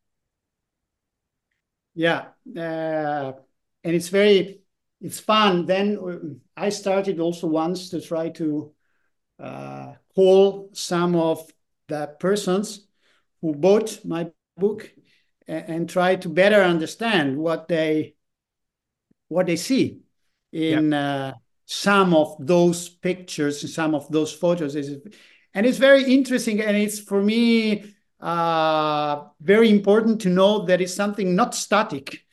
Yeah 1.95 2.27
uh, 2.57 3.33
and 3.85 3.95
it's 3.95 4.09
very 4.09 4.61
it's 5.01 5.21
fun. 5.21 5.67
Then 5.67 6.41
i 6.57 6.69
started 6.69 7.21
also 7.21 7.47
once 7.47 7.91
to 7.91 8.01
try 8.01 8.31
to 8.31 8.73
uh, 9.39 9.93
call 10.15 10.71
some 10.73 11.15
of 11.15 11.49
the 11.89 12.07
persons 12.19 12.87
who 13.45 13.55
bought 13.55 14.03
my 14.07 14.31
book 14.57 14.91
and, 15.47 15.69
and 15.69 15.91
try 15.91 16.17
to 16.17 16.31
better 16.31 16.63
understand 16.63 17.37
what 17.37 17.69
they 17.69 18.15
what 19.29 19.45
they 19.47 19.57
see 19.57 20.01
in 20.51 20.95
uh, 20.95 21.35
some 21.67 22.15
of 22.15 22.37
those 22.41 22.89
pictures, 22.89 23.75
some 23.75 23.95
of 23.95 24.11
those 24.11 24.33
photos. 24.33 24.77
And 24.77 25.67
it's 25.67 25.77
very 25.77 26.05
interesting, 26.05 26.63
and 26.63 26.75
it's 26.75 26.99
for 26.99 27.23
me 27.23 27.95
uh, 28.19 29.25
very 29.43 29.69
important 29.69 30.23
to 30.23 30.31
know 30.31 30.65
that 30.65 30.81
it's 30.81 30.95
something 30.95 31.37
not 31.37 31.55
static, 31.55 32.25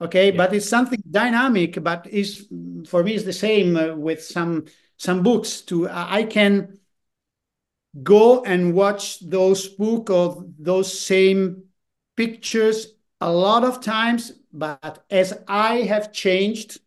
okay, 0.00 0.32
yeah. 0.32 0.36
but 0.36 0.52
it's 0.52 0.68
something 0.68 1.00
dynamic. 1.08 1.80
But 1.80 2.08
is 2.08 2.48
for 2.88 3.04
me 3.04 3.14
is 3.14 3.24
the 3.24 3.32
same 3.32 3.76
uh, 3.76 3.94
with 3.94 4.24
some 4.24 4.64
some 4.96 5.22
books. 5.22 5.60
To 5.68 5.88
I 5.88 6.24
can 6.24 6.80
go 8.02 8.42
and 8.42 8.74
watch 8.74 9.20
those 9.20 9.68
book 9.68 10.10
of 10.10 10.44
those 10.58 10.98
same 10.98 11.64
pictures 12.16 12.94
a 13.20 13.30
lot 13.30 13.64
of 13.64 13.80
times 13.80 14.32
but 14.52 15.04
as 15.10 15.32
i 15.48 15.76
have 15.76 16.12
changed 16.12 16.78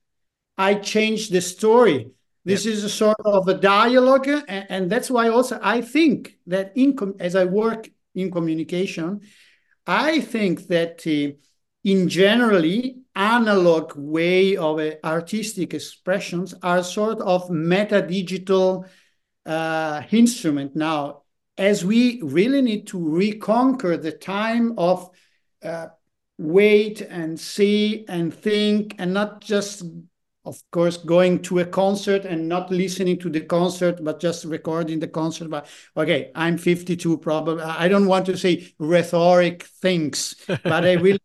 i 0.58 0.74
changed 0.74 1.32
the 1.32 1.42
story 1.42 2.12
this 2.46 2.66
yep. 2.66 2.74
is 2.74 2.84
a 2.84 2.90
sort 2.90 3.18
of 3.26 3.48
a 3.48 3.54
dialogue 3.54 4.28
and, 4.28 4.66
and, 4.70 4.90
that's 4.90 5.10
why 5.10 5.30
also 5.30 5.60
i 5.62 5.82
think 5.82 6.38
that 6.48 6.72
in 6.76 6.96
as 7.20 7.36
i 7.36 7.46
work 7.46 7.90
in 8.14 8.32
communication 8.32 9.22
i 9.88 10.20
think 10.20 10.68
that 10.68 11.02
uh, 11.08 11.34
in 11.84 12.08
generally 12.08 13.00
analog 13.16 13.94
way 13.96 14.56
of 14.56 14.80
uh, 14.80 14.92
artistic 15.04 15.74
expressions 15.74 16.54
are 16.62 16.84
sort 16.84 17.20
of 17.22 17.50
meta 17.50 18.02
digital 18.02 18.86
uh, 19.50 20.04
instrument 20.12 20.76
now, 20.76 21.24
as 21.58 21.84
we 21.84 22.22
really 22.22 22.62
need 22.62 22.88
to 22.88 23.00
reconquer 23.00 23.98
the 23.98 24.12
time 24.12 24.76
of 24.78 25.10
uh, 25.64 25.88
wait 26.38 27.02
and 27.02 27.38
see 27.40 28.06
and 28.08 28.34
think 28.34 28.96
and 29.00 29.14
not 29.14 29.42
just 29.42 29.84
of 30.46 30.62
course 30.72 30.98
going 30.98 31.42
to 31.42 31.60
a 31.60 31.66
concert 31.66 32.24
and 32.26 32.48
not 32.48 32.72
listening 32.72 33.20
to 33.20 33.30
the 33.30 33.42
concert 33.42 34.02
but 34.04 34.22
just 34.22 34.46
recording 34.46 35.00
the 35.00 35.08
concert. 35.08 35.50
But 35.50 35.68
okay 35.98 36.32
i'm 36.34 36.58
52 36.58 37.18
probably. 37.18 37.62
I 37.62 37.90
don't 37.90 38.08
want 38.08 38.26
to 38.28 38.38
say 38.38 38.74
rhetoric 38.80 39.64
things 39.82 40.36
but 40.48 40.86
i 40.86 40.94
really 40.94 41.20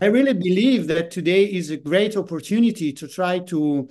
i 0.00 0.06
really 0.06 0.34
believe 0.34 0.86
that 0.86 1.10
today 1.10 1.44
is 1.44 1.70
a 1.70 1.78
great 1.78 2.16
opportunity 2.16 2.92
to 2.92 3.08
try 3.08 3.40
to 3.40 3.88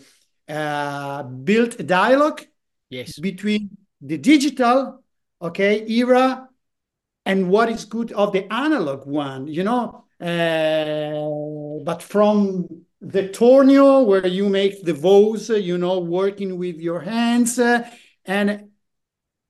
uh, 0.48 1.24
build 1.24 1.78
a 1.80 1.84
dialogue 1.84 2.46
yes. 2.90 3.20
between 3.20 3.70
the 4.02 4.18
digital 4.18 5.04
okay 5.42 5.86
era 5.88 6.48
and 7.26 7.50
what 7.50 7.70
is 7.70 7.86
good 7.86 8.12
of 8.14 8.32
the 8.34 8.52
analog 8.52 9.06
one 9.06 9.48
you 9.48 9.64
know 9.64 10.06
uh, 10.22 11.84
but 11.84 12.04
from 12.04 12.68
the 13.02 13.30
tornio 13.30 14.06
where 14.06 14.28
you 14.28 14.50
make 14.50 14.84
the 14.84 14.94
vows 14.94 15.50
you 15.50 15.78
know 15.78 16.00
working 16.00 16.58
with 16.58 16.78
your 16.78 17.00
hands 17.00 17.58
uh, 17.60 17.90
and 18.26 18.70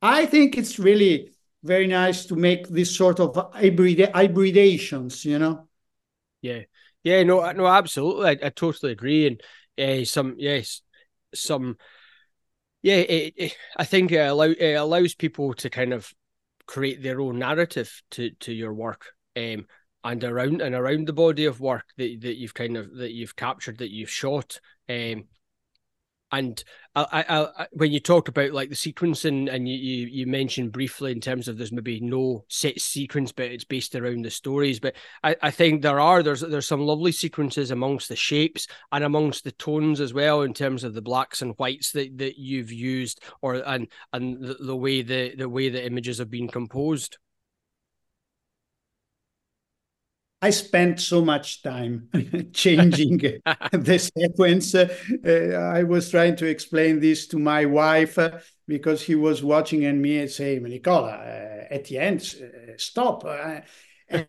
i 0.02 0.26
think 0.26 0.58
it's 0.58 0.78
really 0.80 1.32
very 1.64 1.88
nice 1.88 2.26
to 2.26 2.36
make 2.36 2.68
this 2.70 2.96
sort 2.96 3.20
of 3.20 3.36
hybrid 3.54 3.98
hybridations 4.14 5.26
you 5.26 5.40
know? 5.40 5.68
Yeah. 6.42 6.62
Yeah 7.04 7.24
no 7.24 7.52
no 7.52 7.68
absolutely. 7.68 8.28
I, 8.28 8.48
I 8.48 8.50
totally 8.50 8.92
agree 8.92 9.28
and 9.28 9.42
uh, 10.02 10.06
some 10.06 10.36
yes 10.38 10.82
some 11.34 11.78
yeah, 12.82 12.96
it, 12.96 13.34
it, 13.36 13.58
I 13.78 13.84
think 13.86 14.12
it, 14.12 14.18
allow, 14.18 14.46
it 14.46 14.74
allows 14.74 15.16
people 15.16 15.54
to 15.56 15.70
kind 15.70 15.94
of 15.94 16.12
create 16.66 17.02
their 17.02 17.20
own 17.20 17.40
narrative 17.40 18.02
to 18.12 18.32
to 18.42 18.54
your 18.54 18.74
work, 18.74 19.06
um, 19.36 19.66
and 20.04 20.24
around 20.24 20.62
and 20.62 20.76
around 20.76 21.08
the 21.08 21.14
body 21.14 21.46
of 21.46 21.60
work 21.60 21.86
that 21.98 22.22
that 22.22 22.38
you've 22.38 22.54
kind 22.54 22.78
of 22.78 22.96
that 22.98 23.12
you've 23.12 23.36
captured, 23.36 23.80
that 23.80 23.92
you've 23.92 24.10
shot, 24.10 24.60
um, 24.88 25.26
and 26.32 26.64
I, 26.96 27.26
I, 27.28 27.48
I, 27.64 27.68
when 27.72 27.92
you 27.92 28.00
talk 28.00 28.28
about 28.28 28.52
like 28.52 28.70
the 28.70 28.76
sequencing, 28.76 29.52
and 29.52 29.68
you, 29.68 29.76
you, 29.76 30.08
you 30.08 30.28
mentioned 30.28 30.72
briefly 30.72 31.12
in 31.12 31.22
terms 31.22 31.48
of 31.48 31.58
there's 31.58 31.72
maybe 31.72 32.00
no 32.00 32.46
set 32.50 32.80
sequence, 32.80 33.32
but 33.32 33.46
it's 33.46 33.64
based 33.64 33.96
around 33.96 34.26
the 34.26 34.30
stories. 34.30 34.80
But 34.80 34.96
I, 35.24 35.36
I 35.42 35.52
think 35.52 35.82
there 35.82 36.00
are 36.00 36.22
there's 36.22 36.42
there's 36.42 36.68
some 36.68 36.82
lovely 36.82 37.12
sequences 37.12 37.72
amongst 37.72 38.10
the 38.10 38.16
shapes 38.16 38.68
and 38.92 39.04
amongst 39.04 39.44
the 39.44 39.52
tones 39.54 40.00
as 40.00 40.14
well 40.14 40.42
in 40.42 40.54
terms 40.54 40.84
of 40.84 40.94
the 40.94 41.02
blacks 41.02 41.42
and 41.42 41.56
whites 41.58 41.92
that, 41.94 42.18
that 42.18 42.38
you've 42.38 42.72
used, 42.72 43.24
or 43.42 43.56
and 43.56 43.88
and 44.14 44.42
the, 44.42 44.56
the 44.56 44.76
way 44.76 45.02
the 45.02 45.36
the 45.36 45.50
way 45.50 45.70
the 45.70 45.86
images 45.86 46.20
have 46.20 46.30
been 46.30 46.48
composed. 46.48 47.18
I 50.42 50.52
spent 50.52 51.02
so 51.02 51.24
much 51.24 51.62
time 51.64 52.10
changing 52.54 53.18
the 53.72 54.10
sequence. 54.16 54.74
Uh, 54.74 54.88
I 55.74 55.84
was 55.84 56.10
trying 56.10 56.38
to 56.38 56.46
explain 56.46 57.00
this 57.00 57.28
to 57.28 57.40
my 57.40 57.66
wife 57.66 58.18
uh, 58.18 58.40
because 58.68 59.02
he 59.02 59.16
was 59.16 59.44
watching 59.44 59.84
and 59.86 60.02
me 60.02 60.20
and 60.20 60.30
say, 60.30 60.58
Nicola, 60.60 61.12
uh, 61.12 61.74
at 61.74 61.86
the 61.86 61.98
end, 61.98 62.36
uh, 62.42 62.74
stop. 62.78 63.26
Uh, 63.26 63.62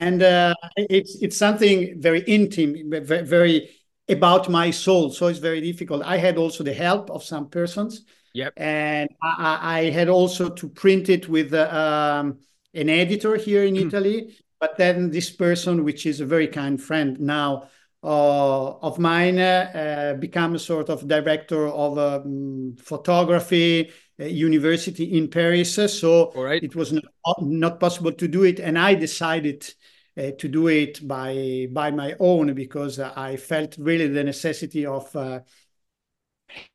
and 0.00 0.22
uh, 0.22 0.54
it's 0.76 1.16
it's 1.22 1.36
something 1.36 2.00
very 2.00 2.20
intimate, 2.22 3.04
very 3.04 3.70
about 4.08 4.50
my 4.50 4.70
soul. 4.70 5.10
So 5.10 5.28
it's 5.28 5.38
very 5.38 5.60
difficult. 5.60 6.02
I 6.02 6.18
had 6.18 6.36
also 6.38 6.64
the 6.64 6.74
help 6.74 7.08
of 7.10 7.22
some 7.22 7.48
persons. 7.48 8.04
Yep. 8.34 8.54
And 8.56 9.10
I, 9.22 9.78
I 9.78 9.90
had 9.90 10.08
also 10.08 10.48
to 10.48 10.68
print 10.68 11.08
it 11.08 11.28
with 11.28 11.54
um, 11.54 12.40
an 12.74 12.88
editor 12.88 13.36
here 13.36 13.64
in 13.64 13.76
hmm. 13.76 13.88
Italy 13.88 14.36
but 14.62 14.76
then 14.76 15.10
this 15.10 15.28
person, 15.28 15.82
which 15.82 16.06
is 16.06 16.20
a 16.20 16.24
very 16.24 16.46
kind 16.46 16.80
friend 16.80 17.18
now 17.18 17.68
uh, 18.04 18.70
of 18.78 18.96
mine, 18.96 19.40
uh, 19.40 20.14
became 20.20 20.54
a 20.54 20.58
sort 20.60 20.88
of 20.88 21.08
director 21.08 21.66
of 21.66 21.98
um, 21.98 22.76
photography 22.78 23.90
university 24.18 25.18
in 25.18 25.26
Paris. 25.26 25.74
So 25.74 26.30
right. 26.36 26.62
it 26.62 26.76
was 26.76 26.92
not, 26.92 27.42
not 27.42 27.80
possible 27.80 28.12
to 28.12 28.28
do 28.28 28.44
it, 28.44 28.60
and 28.60 28.78
I 28.78 28.94
decided. 28.94 29.68
Uh, 30.14 30.30
to 30.38 30.46
do 30.46 30.68
it 30.68 31.08
by 31.08 31.66
by 31.72 31.90
my 31.90 32.14
own 32.20 32.52
because 32.52 32.98
I 32.98 33.36
felt 33.36 33.78
really 33.78 34.08
the 34.08 34.22
necessity 34.22 34.84
of 34.84 35.16
uh, 35.16 35.40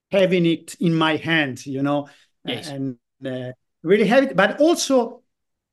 having 0.09 0.47
it 0.47 0.73
in 0.79 0.95
my 0.95 1.17
hand, 1.17 1.63
you 1.63 1.83
know, 1.83 2.09
yes. 2.43 2.67
and 2.67 2.97
uh, 3.23 3.51
really 3.83 4.07
have 4.07 4.23
it, 4.23 4.35
but 4.35 4.59
also 4.59 5.21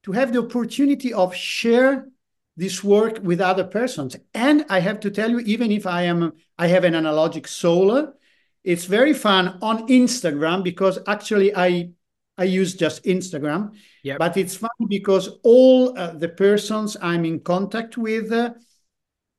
to 0.05 0.13
have 0.13 0.33
the 0.33 0.41
opportunity 0.41 1.13
of 1.13 1.35
share 1.35 2.09
this 2.57 2.85
work 2.85 3.19
with 3.23 3.41
other 3.41 3.65
persons. 3.65 4.17
And 4.33 4.65
I 4.69 4.81
have 4.81 5.01
to 5.01 5.11
tell 5.11 5.31
you, 5.31 5.41
even 5.41 5.73
if 5.73 5.87
I 5.87 6.03
am 6.03 6.33
I 6.59 6.69
have 6.69 6.85
an 6.85 6.95
analogic 6.95 7.49
solar, 7.49 8.15
it's 8.63 8.85
very 8.85 9.13
fun 9.13 9.59
on 9.61 9.89
Instagram 9.89 10.63
because 10.63 10.99
actually 11.07 11.55
I 11.55 11.91
I 12.37 12.45
use 12.45 12.75
just 12.75 13.05
Instagram. 13.05 13.75
Yep. 14.03 14.19
But 14.19 14.37
it's 14.37 14.57
fun 14.57 14.71
because 14.89 15.29
all 15.43 15.97
uh, 15.99 16.13
the 16.13 16.29
persons 16.29 16.97
I'm 17.01 17.25
in 17.25 17.41
contact 17.41 17.97
with 17.97 18.33
uh, 18.33 18.55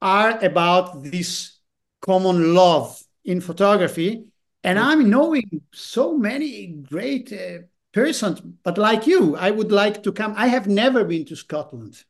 are 0.02 0.44
about 0.44 1.04
this 1.04 1.60
common 2.02 2.54
love 2.54 3.02
in 3.24 3.42
photography. 3.42 4.26
And 4.64 4.80
I'm 4.80 5.10
knowing 5.10 5.62
so 5.74 6.18
many 6.18 6.68
great 6.68 7.32
uh, 7.32 7.66
persons, 7.96 8.42
but 8.42 8.78
like 8.78 9.08
you, 9.08 9.38
I 9.38 9.50
would 9.52 9.72
like 9.72 10.04
to 10.04 10.12
come. 10.12 10.34
I 10.36 10.48
have 10.48 10.68
never 10.68 11.06
been 11.06 11.24
to 11.26 11.36
Scotland, 11.36 12.04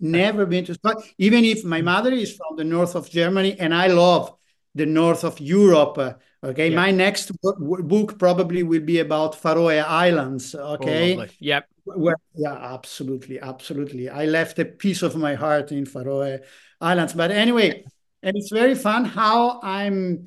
never 0.00 0.46
been 0.46 0.64
to 0.64 0.74
Scotland, 0.74 1.06
even 1.18 1.44
if 1.44 1.62
my 1.62 1.82
mother 1.82 2.10
is 2.10 2.34
from 2.34 2.56
the 2.56 2.64
north 2.64 2.96
of 2.96 3.10
Germany 3.10 3.54
and 3.60 3.74
I 3.74 3.88
love 3.88 4.34
the 4.74 4.86
north 4.86 5.24
of 5.24 5.38
Europe. 5.38 5.98
Uh, 5.98 6.14
okay, 6.42 6.70
yeah. 6.70 6.76
my 6.76 6.90
next 6.90 7.32
book 7.42 8.18
probably 8.18 8.62
will 8.62 8.80
be 8.80 9.00
about 9.00 9.34
Faroe 9.34 9.68
Islands. 9.68 10.54
Okay, 10.54 11.18
oh, 11.18 11.26
yep. 11.38 11.68
Well, 11.84 12.16
yeah, 12.34 12.56
absolutely, 12.74 13.38
absolutely. 13.38 14.08
I 14.08 14.24
left 14.24 14.58
a 14.58 14.64
piece 14.64 15.02
of 15.02 15.16
my 15.16 15.34
heart 15.34 15.70
in 15.70 15.84
Faroe 15.84 16.38
Islands, 16.80 17.12
but 17.12 17.30
anyway, 17.30 17.84
and 18.22 18.36
it's 18.38 18.50
very 18.50 18.74
fun 18.74 19.04
how 19.04 19.60
I'm 19.62 20.24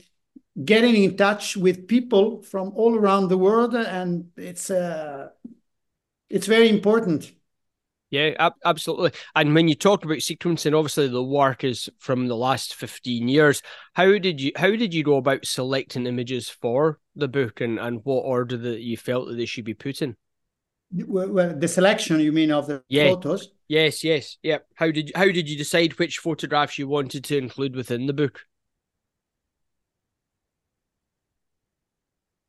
getting 0.63 1.03
in 1.03 1.15
touch 1.15 1.55
with 1.55 1.87
people 1.87 2.41
from 2.41 2.71
all 2.75 2.95
around 2.95 3.29
the 3.29 3.37
world, 3.37 3.75
and 3.75 4.29
it's 4.37 4.69
uh, 4.69 5.29
it's 6.29 6.47
very 6.47 6.69
important. 6.69 7.31
Yeah, 8.11 8.31
ab- 8.39 8.53
absolutely. 8.65 9.11
And 9.35 9.53
when 9.53 9.67
you 9.67 9.75
talk 9.75 10.03
about 10.03 10.17
sequencing, 10.17 10.75
obviously 10.75 11.07
the 11.07 11.23
work 11.23 11.63
is 11.63 11.89
from 11.99 12.27
the 12.27 12.35
last 12.35 12.73
15 12.73 13.27
years. 13.27 13.61
How 13.93 14.17
did 14.17 14.41
you 14.41 14.51
how 14.55 14.71
did 14.71 14.93
you 14.93 15.03
go 15.03 15.17
about 15.17 15.45
selecting 15.45 16.07
images 16.07 16.49
for 16.49 16.99
the 17.15 17.27
book 17.27 17.61
and, 17.61 17.79
and 17.79 18.01
what 18.03 18.21
order 18.21 18.57
that 18.57 18.81
you 18.81 18.97
felt 18.97 19.27
that 19.27 19.35
they 19.35 19.45
should 19.45 19.65
be 19.65 19.75
put 19.75 20.01
in? 20.01 20.15
Well, 20.91 21.29
well 21.29 21.55
the 21.55 21.67
selection 21.67 22.19
you 22.19 22.31
mean 22.31 22.51
of 22.51 22.65
the 22.65 22.83
yeah. 22.89 23.09
photos? 23.09 23.49
Yes, 23.67 24.03
yes. 24.03 24.37
Yep. 24.41 24.65
How 24.73 24.89
did 24.89 25.09
you, 25.09 25.13
how 25.15 25.25
did 25.25 25.47
you 25.47 25.55
decide 25.55 25.99
which 25.99 26.17
photographs 26.17 26.79
you 26.79 26.87
wanted 26.87 27.23
to 27.25 27.37
include 27.37 27.75
within 27.75 28.07
the 28.07 28.13
book? 28.13 28.41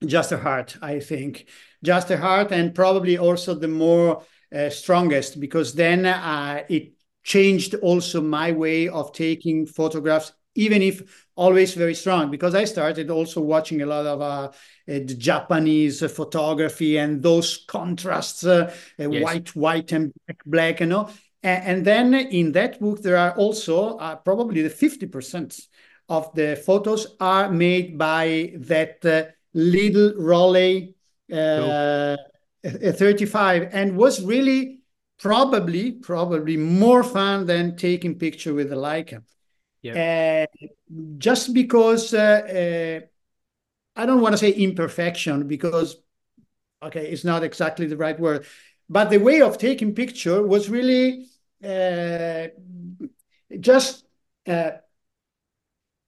Just 0.05 0.33
a 0.33 0.39
heart, 0.39 0.77
I 0.81 1.01
think. 1.01 1.47
Just 1.83 2.11
a 2.11 2.17
heart 2.17 2.53
and 2.53 2.75
probably 2.75 3.19
also 3.19 3.55
the 3.55 3.69
more 3.69 4.23
uh, 4.55 4.71
strongest 4.71 5.41
because 5.41 5.75
then 5.75 6.07
uh, 6.07 6.65
it 6.69 6.93
changed 7.23 7.75
also 7.77 8.21
my 8.21 8.53
way 8.53 8.89
of 8.89 9.13
taking 9.13 9.67
photographs 9.67 10.33
even 10.55 10.83
if 10.83 11.27
always 11.37 11.75
very 11.75 11.95
strong 11.95 12.31
because 12.31 12.55
i 12.55 12.65
started 12.65 13.11
also 13.11 13.41
watching 13.41 13.83
a 13.83 13.87
lot 13.87 14.07
of 14.07 14.21
uh, 14.21 14.51
japanese 15.17 16.01
photography 16.13 16.97
and 16.97 17.23
those 17.23 17.65
contrasts 17.69 18.45
uh, 18.45 18.75
uh, 18.99 19.09
yes. 19.09 19.23
white 19.23 19.57
white 19.57 19.93
and 19.93 20.13
black 20.27 20.43
black 20.45 20.81
you 20.81 20.87
know 20.87 21.09
and, 21.43 21.65
and, 21.65 21.87
then 21.87 22.15
in 22.15 22.53
that 22.53 22.81
book 22.81 23.01
there 23.03 23.17
are 23.17 23.33
also 23.37 23.97
uh, 23.99 24.17
probably 24.17 24.63
the 24.63 24.69
50% 24.69 25.69
of 26.09 26.35
the 26.35 26.61
photos 26.67 27.07
are 27.21 27.51
made 27.51 27.97
by 27.97 28.53
that 28.57 29.35
little 29.53 30.13
Rollei 30.13 30.95
cool. 31.31 32.17
35 32.65 33.69
and 33.73 33.97
was 33.97 34.23
really 34.23 34.81
probably 35.19 35.93
probably 35.93 36.57
more 36.57 37.03
fun 37.03 37.47
than 37.47 37.77
taking 37.77 38.19
picture 38.19 38.55
with 38.55 38.71
the 38.71 38.77
Leica. 38.77 39.23
Yeah. 39.83 40.47
Uh, 40.53 40.67
just 41.19 41.55
because 41.55 42.13
uh, 42.13 43.01
uh, 43.03 44.01
I 44.01 44.07
don't 44.07 44.21
want 44.21 44.33
to 44.33 44.39
say 44.39 44.51
imperfection 44.51 45.47
because 45.47 45.97
okay, 46.83 47.07
it's 47.11 47.25
not 47.25 47.43
exactly 47.43 47.87
the 47.87 47.97
right 47.97 48.19
word, 48.19 48.47
but 48.89 49.11
the 49.11 49.19
way 49.19 49.43
of 49.43 49.59
taking 49.59 49.95
picture 49.95 50.43
was 50.43 50.69
really 50.69 51.27
uh, 51.65 52.49
just 53.59 54.05
uh, 54.47 54.71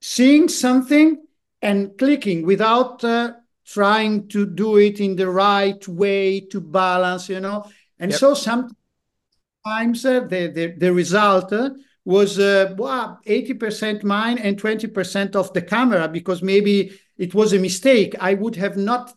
seeing 0.01 0.49
something 0.49 1.22
and 1.63 1.97
clicking 1.97 2.45
without 2.45 3.03
uh, 3.03 3.31
trying 3.65 4.27
to 4.27 4.45
do 4.45 4.77
it 4.77 4.99
in 4.99 5.15
the 5.15 5.29
right 5.29 5.87
way 5.87 6.41
to 6.41 6.59
balance, 6.59 7.29
you 7.29 7.39
know. 7.39 7.63
And 7.99 8.11
yep. 8.11 8.19
so 8.19 8.33
sometimes 8.33 10.05
uh, 10.05 10.19
the, 10.27 10.51
the, 10.53 10.75
the 10.77 10.93
result 10.93 11.53
uh, 11.53 11.69
was 12.03 12.37
uh, 12.37 12.75
well, 12.77 13.19
80% 13.25 14.03
mine 14.03 14.37
and 14.39 14.61
20% 14.61 15.35
of 15.35 15.53
the 15.53 15.61
camera 15.61 16.09
because 16.09 16.43
maybe 16.43 16.99
it 17.17 17.33
was 17.33 17.53
a 17.53 17.59
mistake. 17.59 18.13
I 18.19 18.33
would 18.33 18.57
have 18.57 18.75
not 18.75 19.13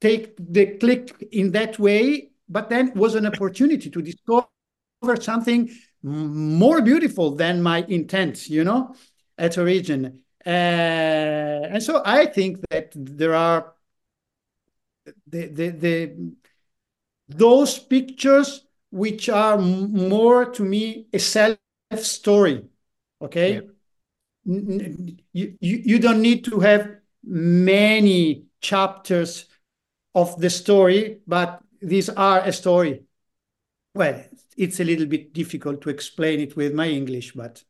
take 0.00 0.36
the 0.38 0.66
click 0.76 1.28
in 1.32 1.52
that 1.52 1.78
way, 1.78 2.30
but 2.46 2.68
then 2.68 2.92
was 2.94 3.14
an 3.14 3.26
opportunity 3.32 3.88
to 3.88 4.02
discover 4.02 4.48
something 5.18 5.70
more 6.02 6.82
beautiful 6.82 7.34
than 7.34 7.62
my 7.62 7.86
intent, 7.88 8.50
you 8.50 8.64
know, 8.64 8.94
at 9.38 9.56
origin. 9.56 10.20
Uh, 10.46 11.66
and 11.72 11.82
so 11.82 12.02
I 12.04 12.26
think 12.26 12.60
that 12.70 12.92
there 12.94 13.34
are 13.34 13.74
the, 15.26 15.46
the, 15.48 15.68
the 15.70 16.32
those 17.28 17.80
pictures 17.80 18.64
which 18.90 19.28
are 19.28 19.58
more 19.58 20.44
to 20.52 20.62
me 20.62 21.08
a 21.12 21.18
self 21.18 21.58
story 21.94 22.64
okay? 23.20 23.62
You, 24.44 25.16
you, 25.32 25.56
you 25.60 25.98
don't 25.98 26.22
need 26.22 26.44
to 26.44 26.60
have 26.60 26.98
many 27.24 28.46
chapters 28.60 29.46
of 30.14 30.40
the 30.40 30.50
story 30.50 31.18
but 31.26 31.60
these 31.82 32.08
are 32.08 32.40
a 32.40 32.52
story. 32.52 33.02
Well 33.94 34.24
it's 34.56 34.78
a 34.78 34.84
little 34.84 35.06
bit 35.06 35.32
difficult 35.32 35.82
to 35.82 35.90
explain 35.90 36.38
it 36.38 36.56
with 36.56 36.72
my 36.72 36.88
english 36.88 37.32
but 37.32 37.64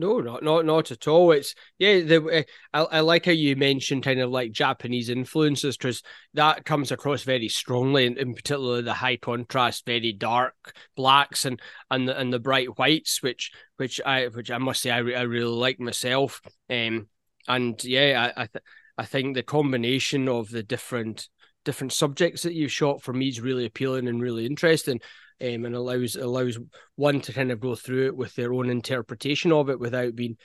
no, 0.00 0.20
not 0.20 0.42
not 0.42 0.64
not 0.64 0.90
at 0.90 1.06
all. 1.06 1.32
It's 1.32 1.54
yeah. 1.78 2.00
The 2.00 2.24
eh, 2.32 2.42
I, 2.72 2.80
I 2.80 3.00
like 3.00 3.26
how 3.26 3.32
you 3.32 3.54
mentioned 3.54 4.02
kind 4.02 4.18
of 4.18 4.30
like 4.30 4.50
Japanese 4.50 5.10
influences 5.10 5.76
because 5.76 6.02
that 6.34 6.64
comes 6.64 6.90
across 6.90 7.22
very 7.22 7.48
strongly, 7.48 8.06
in, 8.06 8.16
in 8.16 8.34
particular 8.34 8.82
the 8.82 8.94
high 8.94 9.16
contrast, 9.16 9.84
very 9.86 10.12
dark 10.12 10.74
blacks 10.96 11.44
and 11.44 11.60
and 11.90 12.08
the, 12.08 12.18
and 12.18 12.32
the 12.32 12.40
bright 12.40 12.78
whites, 12.78 13.22
which 13.22 13.52
which 13.76 14.00
I 14.04 14.26
which 14.28 14.50
I 14.50 14.58
must 14.58 14.80
say 14.82 14.90
I, 14.90 14.98
I 14.98 15.22
really 15.22 15.44
like 15.54 15.78
myself. 15.78 16.40
Um, 16.70 17.08
and 17.46 17.82
yeah, 17.84 18.32
I 18.36 18.42
I, 18.42 18.46
th- 18.46 18.64
I 18.96 19.04
think 19.04 19.34
the 19.34 19.42
combination 19.42 20.28
of 20.28 20.48
the 20.48 20.62
different 20.62 21.28
different 21.64 21.92
subjects 21.92 22.42
that 22.42 22.54
you've 22.54 22.72
shot 22.72 23.02
for 23.02 23.12
me 23.12 23.28
is 23.28 23.40
really 23.40 23.66
appealing 23.66 24.08
and 24.08 24.22
really 24.22 24.46
interesting 24.46 24.98
um, 25.42 25.64
and 25.64 25.74
allows 25.74 26.16
allows 26.16 26.58
one 26.96 27.20
to 27.22 27.32
kind 27.32 27.50
of 27.50 27.60
go 27.60 27.74
through 27.74 28.06
it 28.06 28.16
with 28.16 28.34
their 28.34 28.52
own 28.52 28.70
interpretation 28.70 29.52
of 29.52 29.70
it 29.70 29.80
without 29.80 30.14
being 30.14 30.36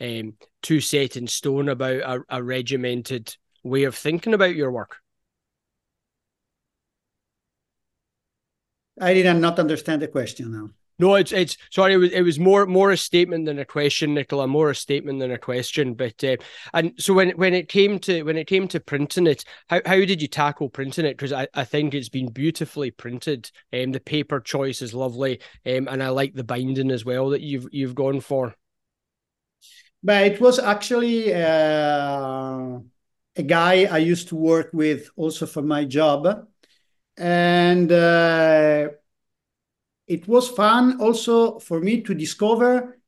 um, 0.00 0.34
too 0.62 0.80
set 0.80 1.16
in 1.16 1.26
stone 1.26 1.68
about 1.68 1.96
a, 1.96 2.20
a 2.28 2.42
regimented 2.42 3.34
way 3.64 3.84
of 3.84 3.94
thinking 3.94 4.34
about 4.34 4.54
your 4.54 4.70
work. 4.70 4.96
I 9.00 9.12
did 9.12 9.34
not 9.36 9.58
understand 9.58 10.02
the 10.02 10.08
question 10.08 10.52
now. 10.52 10.70
No, 10.98 11.14
it's 11.16 11.30
it's 11.30 11.58
sorry. 11.70 11.92
It 11.92 11.98
was 11.98 12.12
it 12.12 12.22
was 12.22 12.38
more 12.38 12.64
more 12.64 12.90
a 12.90 12.96
statement 12.96 13.44
than 13.44 13.58
a 13.58 13.66
question, 13.66 14.14
Nicola. 14.14 14.46
More 14.46 14.70
a 14.70 14.74
statement 14.74 15.18
than 15.18 15.30
a 15.30 15.38
question. 15.38 15.92
But 15.92 16.24
uh, 16.24 16.36
and 16.72 16.94
so 16.96 17.12
when 17.12 17.30
when 17.30 17.52
it 17.52 17.68
came 17.68 17.98
to 18.00 18.22
when 18.22 18.38
it 18.38 18.46
came 18.46 18.66
to 18.68 18.80
printing 18.80 19.26
it, 19.26 19.44
how 19.68 19.82
how 19.84 19.96
did 19.96 20.22
you 20.22 20.28
tackle 20.28 20.70
printing 20.70 21.04
it? 21.04 21.18
Because 21.18 21.34
I, 21.34 21.48
I 21.52 21.64
think 21.64 21.92
it's 21.92 22.08
been 22.08 22.30
beautifully 22.30 22.90
printed. 22.90 23.50
Um, 23.74 23.92
the 23.92 24.00
paper 24.00 24.40
choice 24.40 24.80
is 24.80 24.94
lovely. 24.94 25.40
Um, 25.66 25.86
and 25.88 26.02
I 26.02 26.08
like 26.08 26.32
the 26.32 26.44
binding 26.44 26.90
as 26.90 27.04
well 27.04 27.28
that 27.30 27.42
you've 27.42 27.68
you've 27.72 27.94
gone 27.94 28.20
for. 28.20 28.54
But 30.02 30.24
it 30.24 30.40
was 30.40 30.58
actually 30.58 31.34
uh, 31.34 32.78
a 33.36 33.42
guy 33.46 33.84
I 33.84 33.98
used 33.98 34.28
to 34.28 34.36
work 34.36 34.70
with 34.72 35.10
also 35.16 35.44
for 35.46 35.62
my 35.62 35.84
job, 35.84 36.48
and. 37.18 37.92
Uh, 37.92 38.88
it 40.06 40.28
was 40.28 40.48
fun 40.48 41.00
also 41.00 41.58
for 41.58 41.80
me 41.80 42.00
to 42.00 42.14
discover 42.14 42.98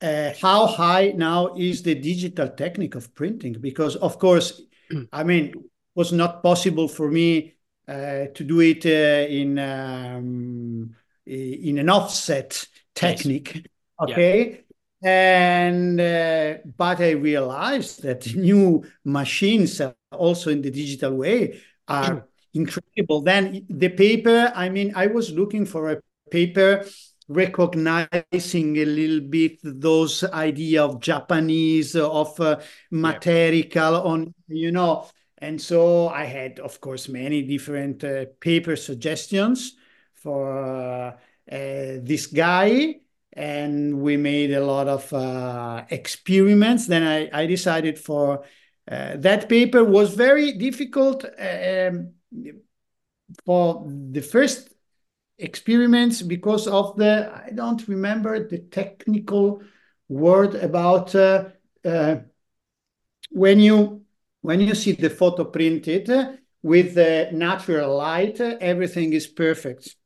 uh, 0.00 0.32
how 0.40 0.66
high 0.66 1.12
now 1.16 1.54
is 1.56 1.82
the 1.82 1.94
digital 1.94 2.48
technique 2.48 2.94
of 2.94 3.14
printing 3.14 3.54
because 3.54 3.96
of 3.96 4.18
course 4.18 4.62
i 5.12 5.22
mean 5.22 5.46
it 5.46 5.56
was 5.94 6.12
not 6.12 6.42
possible 6.42 6.88
for 6.88 7.10
me 7.10 7.54
uh, 7.88 8.26
to 8.34 8.44
do 8.44 8.60
it 8.60 8.84
uh, 8.86 9.26
in 9.28 9.58
um, 9.58 10.94
in 11.26 11.78
an 11.78 11.90
offset 11.90 12.66
technique 12.94 13.54
yes. 13.54 13.64
okay 14.00 14.64
yeah. 15.02 15.70
and 15.70 16.00
uh, 16.00 16.54
but 16.76 17.00
i 17.00 17.10
realized 17.10 18.02
that 18.02 18.34
new 18.34 18.82
machines 19.04 19.82
also 20.12 20.50
in 20.50 20.62
the 20.62 20.70
digital 20.70 21.14
way 21.14 21.60
are 21.88 22.26
incredible 22.54 23.20
then 23.20 23.66
the 23.68 23.88
paper 23.90 24.50
i 24.54 24.68
mean 24.68 24.92
i 24.96 25.06
was 25.06 25.30
looking 25.32 25.66
for 25.66 25.90
a 25.90 26.00
paper 26.30 26.84
recognizing 27.28 28.78
a 28.78 28.84
little 28.84 29.20
bit 29.20 29.60
those 29.62 30.24
idea 30.24 30.82
of 30.82 31.00
Japanese 31.00 31.94
of 31.94 32.40
uh, 32.40 32.58
material 32.90 33.68
yeah. 33.74 33.98
on 33.98 34.34
you 34.48 34.72
know. 34.72 35.06
And 35.36 35.60
so 35.60 36.08
I 36.08 36.24
had 36.24 36.58
of 36.58 36.80
course 36.80 37.08
many 37.08 37.42
different 37.42 38.02
uh, 38.02 38.26
paper 38.40 38.76
suggestions 38.76 39.76
for 40.14 40.58
uh, 40.58 41.16
uh 41.52 42.00
this 42.02 42.26
guy. 42.26 43.00
And 43.34 44.00
we 44.00 44.16
made 44.16 44.52
a 44.52 44.64
lot 44.64 44.88
of 44.88 45.12
uh, 45.12 45.84
experiments. 45.90 46.86
Then 46.88 47.04
I, 47.04 47.42
I 47.42 47.46
decided 47.46 47.96
for 47.96 48.42
uh, 48.90 49.16
that 49.18 49.48
paper 49.48 49.84
was 49.84 50.14
very 50.14 50.52
difficult 50.52 51.24
um, 51.24 52.14
for 53.44 53.86
the 53.86 54.22
first 54.22 54.70
experiments 55.38 56.22
because 56.22 56.66
of 56.66 56.96
the 56.96 57.30
I 57.32 57.50
don't 57.50 57.86
remember 57.88 58.48
the 58.48 58.58
technical 58.58 59.62
word 60.08 60.54
about 60.54 61.14
uh, 61.14 61.50
uh, 61.84 62.16
when 63.30 63.60
you 63.60 64.02
when 64.40 64.60
you 64.60 64.74
see 64.74 64.92
the 64.92 65.10
photo 65.10 65.44
printed 65.44 66.10
with 66.62 66.94
the 66.94 67.28
natural 67.32 67.96
light 67.96 68.40
everything 68.40 69.12
is 69.12 69.26
perfect 69.26 69.96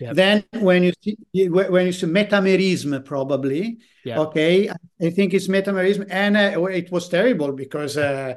Yep. 0.00 0.14
Then 0.14 0.44
when 0.60 0.84
you 0.84 0.92
see 1.02 1.16
when 1.48 1.86
you 1.86 1.92
see 1.92 2.06
metamerism, 2.06 3.04
probably 3.04 3.78
yep. 4.04 4.18
okay, 4.18 4.68
I 4.68 5.10
think 5.10 5.34
it's 5.34 5.48
metamerism, 5.48 6.06
and 6.10 6.36
uh, 6.36 6.64
it 6.66 6.90
was 6.92 7.08
terrible 7.08 7.52
because 7.52 7.96
uh, 7.96 8.34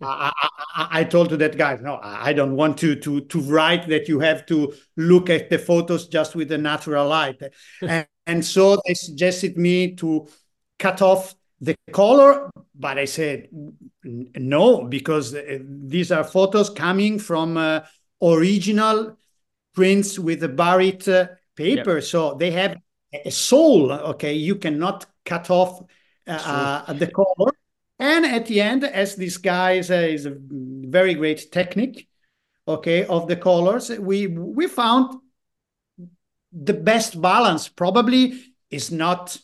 I, 0.00 0.32
I, 0.74 0.88
I, 0.90 1.04
told 1.04 1.28
to 1.28 1.36
that 1.36 1.56
guy, 1.56 1.78
no, 1.80 2.00
I 2.02 2.32
don't 2.32 2.56
want 2.56 2.78
to 2.78 2.96
to 2.96 3.20
to 3.20 3.40
write 3.40 3.88
that 3.88 4.08
you 4.08 4.18
have 4.20 4.44
to 4.46 4.72
look 4.96 5.30
at 5.30 5.50
the 5.50 5.58
photos 5.58 6.08
just 6.08 6.34
with 6.34 6.48
the 6.48 6.58
natural 6.58 7.06
light, 7.06 7.40
and, 7.82 8.06
and 8.26 8.44
so 8.44 8.80
they 8.86 8.94
suggested 8.94 9.56
me 9.56 9.94
to 9.96 10.26
cut 10.78 11.00
off 11.00 11.34
the 11.60 11.76
color, 11.92 12.50
but 12.74 12.98
I 12.98 13.04
said 13.04 13.48
no 14.02 14.82
because 14.82 15.34
uh, 15.34 15.58
these 15.62 16.10
are 16.10 16.24
photos 16.24 16.70
coming 16.70 17.18
from 17.18 17.56
uh, 17.56 17.80
original 18.20 19.16
prints 19.74 20.18
with 20.18 20.42
a 20.44 20.48
Baryt 20.48 21.08
uh, 21.08 21.28
paper. 21.56 21.94
Yep. 21.94 22.04
So 22.04 22.34
they 22.34 22.50
have 22.52 22.76
a 23.12 23.30
soul. 23.30 23.92
Okay, 23.92 24.34
you 24.34 24.56
cannot 24.56 25.06
cut 25.24 25.50
off 25.50 25.82
uh, 26.26 26.92
the 26.92 27.08
color. 27.08 27.52
And 27.98 28.26
at 28.26 28.46
the 28.46 28.60
end, 28.60 28.84
as 28.84 29.14
this 29.14 29.36
guy 29.36 29.72
is 29.72 29.90
a, 29.90 30.12
is 30.12 30.26
a 30.26 30.36
very 30.36 31.14
great 31.14 31.52
technique, 31.52 32.08
okay, 32.66 33.04
of 33.04 33.28
the 33.28 33.36
colors, 33.36 33.90
we 33.90 34.26
we 34.26 34.66
found 34.66 35.20
the 36.52 36.74
best 36.74 37.20
balance. 37.20 37.68
Probably 37.68 38.34
is 38.70 38.90
not 38.90 39.38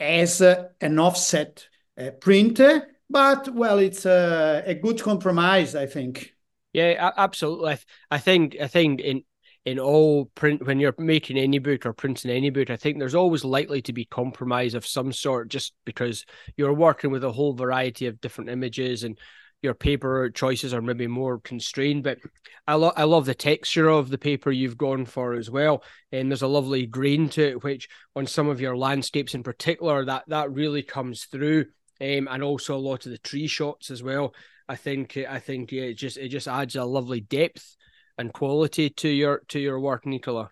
as 0.00 0.40
uh, 0.40 0.68
an 0.80 0.98
offset 0.98 1.68
uh, 1.96 2.10
printer, 2.20 2.88
but 3.08 3.48
well, 3.54 3.78
it's 3.78 4.06
a, 4.06 4.64
a 4.66 4.74
good 4.74 5.00
compromise, 5.00 5.76
I 5.76 5.86
think. 5.86 6.34
Yeah, 6.72 7.12
absolutely. 7.16 7.76
I 8.10 8.18
think 8.18 8.56
I 8.60 8.66
think 8.66 9.00
in 9.00 9.22
in 9.64 9.78
all 9.78 10.24
print 10.34 10.66
when 10.66 10.80
you're 10.80 10.94
making 10.98 11.38
any 11.38 11.58
book 11.58 11.86
or 11.86 11.92
printing 11.92 12.30
any 12.30 12.50
book 12.50 12.68
i 12.68 12.76
think 12.76 12.98
there's 12.98 13.14
always 13.14 13.44
likely 13.44 13.80
to 13.80 13.92
be 13.92 14.04
compromise 14.04 14.74
of 14.74 14.84
some 14.86 15.12
sort 15.12 15.48
just 15.48 15.72
because 15.84 16.26
you're 16.56 16.72
working 16.72 17.10
with 17.10 17.22
a 17.22 17.32
whole 17.32 17.52
variety 17.52 18.06
of 18.06 18.20
different 18.20 18.50
images 18.50 19.04
and 19.04 19.18
your 19.62 19.74
paper 19.74 20.28
choices 20.30 20.74
are 20.74 20.82
maybe 20.82 21.06
more 21.06 21.38
constrained. 21.38 22.02
But 22.02 22.18
i, 22.66 22.74
lo- 22.74 22.92
I 22.96 23.04
love 23.04 23.26
the 23.26 23.34
texture 23.34 23.88
of 23.88 24.10
the 24.10 24.18
paper 24.18 24.50
you've 24.50 24.76
gone 24.76 25.06
for 25.06 25.34
as 25.34 25.48
well. 25.48 25.84
And 26.10 26.30
there's 26.30 26.42
a 26.42 26.48
lovely 26.48 26.86
grain 26.86 27.28
to 27.30 27.50
it 27.50 27.64
which 27.64 27.88
on 28.16 28.26
some 28.26 28.48
of 28.48 28.60
your 28.60 28.76
landscapes 28.76 29.34
in 29.34 29.42
particular 29.42 30.04
that 30.04 30.24
that 30.28 30.52
really 30.52 30.82
comes 30.82 31.24
through. 31.24 31.66
Um, 32.00 32.26
and 32.28 32.42
also 32.42 32.74
a 32.74 32.78
lot 32.78 33.06
of 33.06 33.12
the 33.12 33.18
tree 33.18 33.46
shots 33.46 33.90
as 33.90 34.02
well. 34.02 34.34
I 34.68 34.76
think 34.76 35.16
i 35.16 35.38
think 35.38 35.70
yeah, 35.70 35.82
it 35.82 35.94
just 35.94 36.16
it 36.16 36.28
just 36.28 36.48
adds 36.48 36.76
a 36.76 36.84
lovely 36.84 37.20
depth 37.20 37.76
and 38.18 38.32
quality 38.32 38.90
to 38.90 39.08
your 39.08 39.42
to 39.48 39.58
your 39.58 39.80
work, 39.80 40.06
Nicola. 40.06 40.50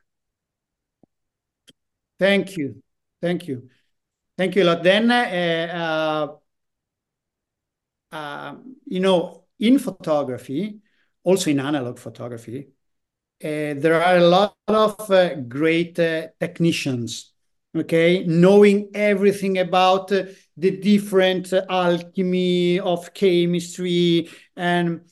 Thank 2.19 2.57
you, 2.57 2.83
thank 3.21 3.49
you, 3.49 3.69
thank 4.37 4.57
you 4.57 4.63
a 4.63 4.65
lot. 4.65 4.83
Then, 4.83 5.11
uh, 5.11 6.37
uh, 8.13 8.15
uh, 8.15 8.55
you 8.87 9.01
know, 9.01 9.45
in 9.59 9.79
photography, 9.79 10.81
also 11.23 11.51
in 11.51 11.61
analog 11.61 11.99
photography, 11.99 12.69
uh, 13.43 13.75
there 13.79 14.03
are 14.03 14.17
a 14.17 14.27
lot 14.27 14.55
of 14.67 15.11
uh, 15.11 15.35
great 15.35 15.99
uh, 15.99 16.29
technicians. 16.39 17.33
Okay, 17.75 18.25
knowing 18.27 18.91
everything 18.95 19.59
about 19.59 20.09
the 20.09 20.37
different 20.57 21.53
alchemy 21.69 22.81
of 22.81 23.15
chemistry 23.15 24.29
and 24.57 25.03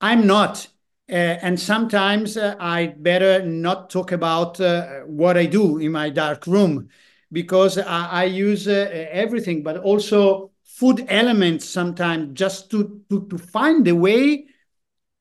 I'm 0.00 0.26
not. 0.26 0.68
Uh, 1.10 1.14
and 1.14 1.58
sometimes 1.58 2.36
uh, 2.36 2.54
I 2.60 2.94
better 2.98 3.44
not 3.44 3.88
talk 3.88 4.12
about 4.12 4.60
uh, 4.60 5.00
what 5.06 5.38
I 5.38 5.46
do 5.46 5.78
in 5.78 5.92
my 5.92 6.10
dark 6.10 6.46
room 6.46 6.90
because 7.32 7.78
I, 7.78 8.08
I 8.08 8.24
use 8.24 8.68
uh, 8.68 8.88
everything, 9.10 9.62
but 9.62 9.78
also 9.78 10.50
food 10.64 11.06
elements 11.08 11.64
sometimes 11.64 12.38
just 12.38 12.70
to, 12.70 13.02
to, 13.08 13.26
to 13.28 13.38
find 13.38 13.88
a 13.88 13.94
way 13.94 14.46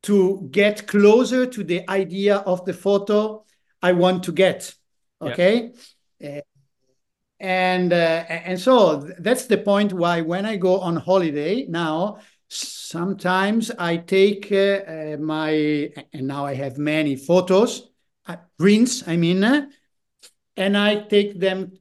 to 0.03 0.47
get 0.51 0.87
closer 0.87 1.45
to 1.45 1.63
the 1.63 1.89
idea 1.89 2.37
of 2.37 2.65
the 2.65 2.73
photo 2.73 3.43
I 3.81 3.93
want 3.93 4.23
to 4.23 4.31
get. 4.31 4.75
Okay. 5.21 5.71
Yeah. 6.19 6.37
Uh, 6.37 6.41
and 7.39 7.93
uh, 7.93 8.25
and 8.29 8.59
so 8.59 8.97
that's 9.19 9.45
the 9.45 9.57
point 9.57 9.93
why 9.93 10.21
when 10.21 10.45
I 10.45 10.57
go 10.57 10.79
on 10.79 10.95
holiday 10.95 11.65
now, 11.67 12.19
sometimes 12.87 13.69
I 13.71 13.97
take 13.97 14.51
uh, 14.51 14.55
uh, 14.87 15.17
my, 15.19 15.91
and 16.13 16.27
now 16.27 16.45
I 16.45 16.53
have 16.53 16.77
many 16.77 17.15
photos, 17.15 17.89
uh, 18.25 18.37
prints, 18.57 19.03
I 19.07 19.17
mean, 19.17 19.43
uh, 19.43 19.65
and 20.55 20.77
I 20.77 21.01
take 21.01 21.39
them 21.39 21.73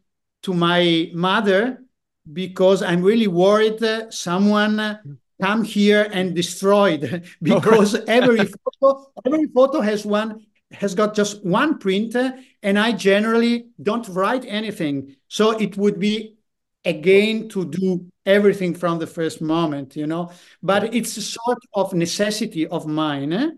to 0.43 0.53
my 0.53 1.11
mother 1.15 1.85
because 2.33 2.83
I'm 2.83 3.03
really 3.03 3.29
worried 3.29 3.83
uh, 3.83 4.11
someone 4.11 4.81
uh, 4.81 4.99
come 5.41 5.63
here 5.63 6.09
and 6.13 6.35
destroyed 6.35 7.25
because 7.43 7.95
every 8.09 8.45
photo, 8.45 9.13
every 9.25 9.47
photo 9.47 9.81
has 9.81 10.05
one 10.05 10.47
has 10.73 10.97
got 10.97 11.15
just 11.15 11.45
one 11.45 11.79
printer 11.79 12.35
and 12.61 12.77
I 12.77 12.91
generally 12.91 13.69
don't 13.81 14.07
write 14.09 14.45
anything. 14.45 15.15
So 15.29 15.53
it 15.53 15.77
would 15.77 16.01
be 16.01 16.37
again 16.85 17.49
to 17.51 17.65
do 17.65 18.11
everything 18.27 18.75
from 18.75 18.99
the 18.99 19.07
first 19.07 19.41
moment, 19.41 19.97
you 19.97 20.07
know. 20.07 20.31
But 20.63 20.95
it's 20.95 21.17
a 21.17 21.23
sort 21.23 21.59
of 21.75 21.95
necessity 21.95 22.67
of 22.67 22.87
mine 22.87 23.33
eh? 23.33 23.51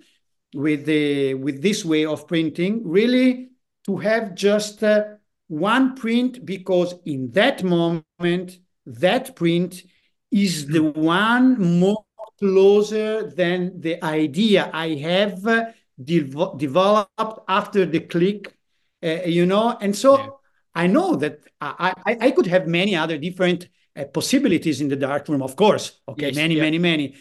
with 0.54 0.84
the 0.84 1.34
with 1.34 1.62
this 1.62 1.84
way 1.84 2.04
of 2.04 2.28
printing, 2.28 2.86
really 2.86 3.48
to 3.86 3.96
have 3.96 4.34
just 4.34 4.84
uh, 4.84 5.04
one 5.48 5.96
print 5.96 6.44
because 6.44 6.94
in 7.06 7.30
that 7.32 7.64
moment 7.64 8.58
that 8.86 9.34
print 9.34 9.82
is 10.30 10.66
the 10.66 10.82
one 10.82 11.80
more 11.80 12.04
closer 12.38 13.28
than 13.30 13.80
the 13.80 14.02
idea 14.04 14.70
I 14.72 14.88
have 14.96 15.46
uh, 15.46 15.64
de- 16.02 16.54
developed 16.56 17.40
after 17.48 17.86
the 17.86 18.00
click, 18.00 18.54
uh, 19.02 19.22
you 19.24 19.46
know. 19.46 19.76
And 19.80 19.96
so. 19.96 20.18
Yeah 20.18 20.28
I 20.78 20.86
know 20.86 21.16
that 21.16 21.40
I, 21.60 21.92
I, 22.06 22.16
I 22.20 22.30
could 22.30 22.46
have 22.46 22.68
many 22.68 22.94
other 22.94 23.18
different 23.18 23.68
possibilities 24.06 24.80
in 24.80 24.88
the 24.88 24.96
dark 24.96 25.28
room, 25.28 25.42
of 25.42 25.56
course. 25.56 26.00
Okay, 26.08 26.26
yes, 26.26 26.36
many, 26.36 26.56
yeah. 26.56 26.62
many, 26.62 26.78
many. 26.78 27.16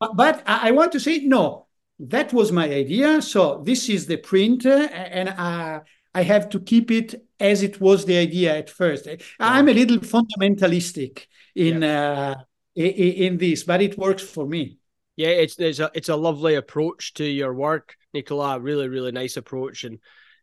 But, 0.00 0.16
but 0.16 0.42
I, 0.46 0.68
I, 0.68 0.70
want 0.72 0.92
to 0.92 1.00
say 1.00 1.18
no. 1.20 1.66
That 1.98 2.32
was 2.32 2.50
my 2.50 2.68
idea. 2.68 3.22
So 3.22 3.62
this 3.64 3.88
is 3.88 4.06
the 4.06 4.16
print, 4.16 4.66
uh, 4.66 4.88
and 4.90 5.28
uh, 5.28 5.80
I 6.14 6.22
have 6.22 6.48
to 6.50 6.60
keep 6.60 6.90
it 6.90 7.14
as 7.38 7.62
it 7.62 7.80
was 7.80 8.04
the 8.04 8.16
idea 8.16 8.56
at 8.56 8.70
first. 8.70 9.06
Yeah. 9.06 9.16
I'm 9.38 9.68
a 9.68 9.74
little 9.74 9.98
fundamentalistic 9.98 11.26
in 11.54 11.82
yeah. 11.82 12.10
uh, 12.10 12.34
in, 12.74 12.86
in 12.86 13.38
this, 13.38 13.64
but 13.64 13.82
it 13.82 13.98
works 13.98 14.22
for 14.22 14.46
me. 14.46 14.78
Yeah, 15.16 15.28
it's 15.28 15.58
it's 15.58 15.78
a 15.78 15.90
it's 15.94 16.08
a 16.08 16.16
lovely 16.16 16.54
approach 16.54 17.14
to 17.14 17.24
your 17.24 17.54
work, 17.54 17.96
Nicola. 18.14 18.58
Really, 18.58 18.88
really 18.88 19.12
nice 19.12 19.36
approach, 19.36 19.84
and 19.84 19.98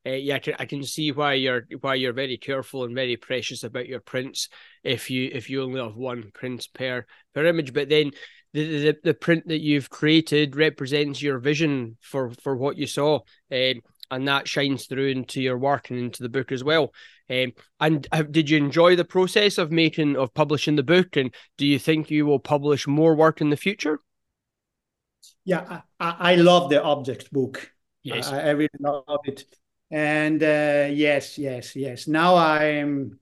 uh, 0.06 0.12
yeah, 0.12 0.36
I 0.36 0.40
can, 0.40 0.56
I 0.60 0.66
can 0.66 0.84
see 0.84 1.12
why 1.12 1.34
you're 1.34 1.68
why 1.82 1.96
you're 1.96 2.14
very 2.14 2.38
careful 2.38 2.84
and 2.84 2.96
very 2.96 3.18
precious 3.18 3.64
about 3.64 3.88
your 3.88 4.00
prints. 4.00 4.50
If 4.84 5.10
you 5.10 5.30
if 5.34 5.50
you 5.50 5.62
only 5.64 5.82
have 5.82 5.96
one 5.96 6.32
print 6.34 6.68
per 6.74 7.06
per 7.34 7.46
image, 7.46 7.74
but 7.74 7.90
then 7.90 8.12
the, 8.54 8.82
the, 8.82 8.98
the 9.04 9.14
print 9.14 9.48
that 9.48 9.60
you've 9.60 9.90
created 9.90 10.56
represents 10.56 11.22
your 11.22 11.40
vision 11.40 11.98
for 12.02 12.32
for 12.44 12.56
what 12.56 12.78
you 12.78 12.88
saw, 12.88 13.20
um, 13.52 13.82
and 14.10 14.28
that 14.28 14.48
shines 14.48 14.86
through 14.86 15.10
into 15.10 15.42
your 15.42 15.58
work 15.58 15.90
and 15.90 16.00
into 16.00 16.24
the 16.24 16.30
book 16.30 16.52
as 16.52 16.64
well. 16.64 16.94
Um, 17.30 17.52
and 17.80 18.08
have, 18.12 18.32
did 18.32 18.50
you 18.50 18.58
enjoy 18.58 18.96
the 18.96 19.06
process 19.06 19.58
of 19.58 19.72
making 19.72 20.16
of 20.16 20.34
publishing 20.34 20.78
the 20.78 20.84
book? 20.84 21.18
And 21.18 21.34
do 21.58 21.68
you 21.68 21.78
think 21.78 22.10
you 22.10 22.26
will 22.26 22.40
publish 22.40 22.88
more 22.88 23.16
work 23.16 23.42
in 23.42 23.50
the 23.50 23.58
future? 23.58 24.00
Yeah, 25.44 25.82
I, 26.00 26.16
I 26.20 26.36
love 26.36 26.70
the 26.70 26.82
object 26.82 27.32
book. 27.34 27.72
Yes, 28.02 28.30
I, 28.30 28.40
I 28.40 28.50
really 28.52 28.70
love 28.80 29.04
it 29.26 29.44
and 29.91 30.43
uh, 30.43 30.88
yes 30.91 31.38
yes 31.38 31.75
yes 31.75 32.08
now 32.08 32.36
i'm 32.36 33.19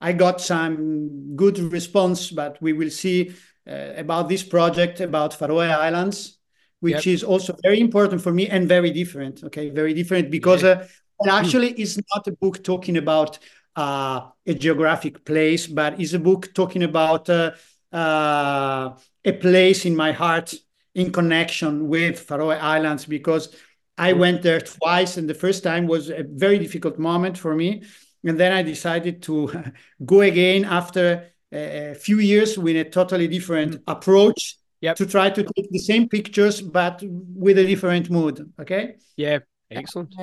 i 0.00 0.12
got 0.12 0.40
some 0.40 1.34
good 1.36 1.58
response 1.58 2.30
but 2.30 2.60
we 2.60 2.72
will 2.72 2.90
see 2.90 3.32
uh, 3.68 3.92
about 3.96 4.28
this 4.28 4.42
project 4.42 5.00
about 5.00 5.32
faroe 5.32 5.58
islands 5.58 6.38
which 6.80 7.06
yep. 7.06 7.14
is 7.14 7.22
also 7.22 7.56
very 7.62 7.80
important 7.80 8.20
for 8.20 8.32
me 8.32 8.48
and 8.48 8.68
very 8.68 8.90
different 8.90 9.42
okay 9.44 9.70
very 9.70 9.94
different 9.94 10.30
because 10.30 10.62
yeah. 10.62 10.70
uh, 10.70 10.86
it 11.20 11.30
actually 11.30 11.70
is 11.80 12.00
not 12.14 12.26
a 12.26 12.32
book 12.32 12.62
talking 12.62 12.96
about 12.96 13.38
uh, 13.76 14.28
a 14.46 14.54
geographic 14.54 15.24
place 15.24 15.66
but 15.66 16.00
is 16.00 16.14
a 16.14 16.18
book 16.18 16.52
talking 16.54 16.82
about 16.82 17.28
uh, 17.30 17.52
uh, 17.92 18.90
a 19.24 19.32
place 19.32 19.84
in 19.86 19.96
my 19.96 20.12
heart 20.12 20.54
in 20.94 21.12
connection 21.12 21.88
with 21.88 22.18
faroe 22.18 22.50
islands 22.50 23.04
because 23.04 23.54
I 24.00 24.14
went 24.14 24.42
there 24.42 24.60
twice, 24.60 25.16
and 25.18 25.28
the 25.28 25.34
first 25.34 25.62
time 25.62 25.86
was 25.86 26.08
a 26.08 26.24
very 26.26 26.58
difficult 26.58 26.98
moment 26.98 27.36
for 27.36 27.54
me. 27.54 27.82
And 28.24 28.38
then 28.40 28.52
I 28.52 28.62
decided 28.62 29.22
to 29.24 29.52
go 30.04 30.22
again 30.22 30.64
after 30.64 31.30
a 31.52 31.94
few 31.94 32.18
years 32.18 32.58
with 32.58 32.76
a 32.76 32.84
totally 32.84 33.28
different 33.28 33.72
mm. 33.74 33.82
approach 33.86 34.56
Yep. 34.82 34.96
to 34.96 35.04
try 35.04 35.28
to 35.28 35.42
take 35.42 35.70
the 35.70 35.78
same 35.78 36.08
pictures 36.08 36.62
but 36.62 37.02
with 37.04 37.58
a 37.58 37.66
different 37.66 38.08
mood. 38.08 38.50
Okay. 38.58 38.96
Yeah. 39.14 39.40
Excellent. 39.70 40.14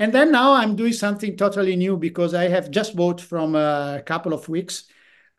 And 0.00 0.12
then 0.12 0.32
now 0.32 0.54
I'm 0.54 0.74
doing 0.74 0.92
something 0.92 1.36
totally 1.36 1.76
new 1.76 1.96
because 1.96 2.34
I 2.34 2.48
have 2.48 2.72
just 2.72 2.96
bought 2.96 3.20
from 3.20 3.54
a 3.54 4.02
couple 4.04 4.32
of 4.32 4.48
weeks 4.48 4.84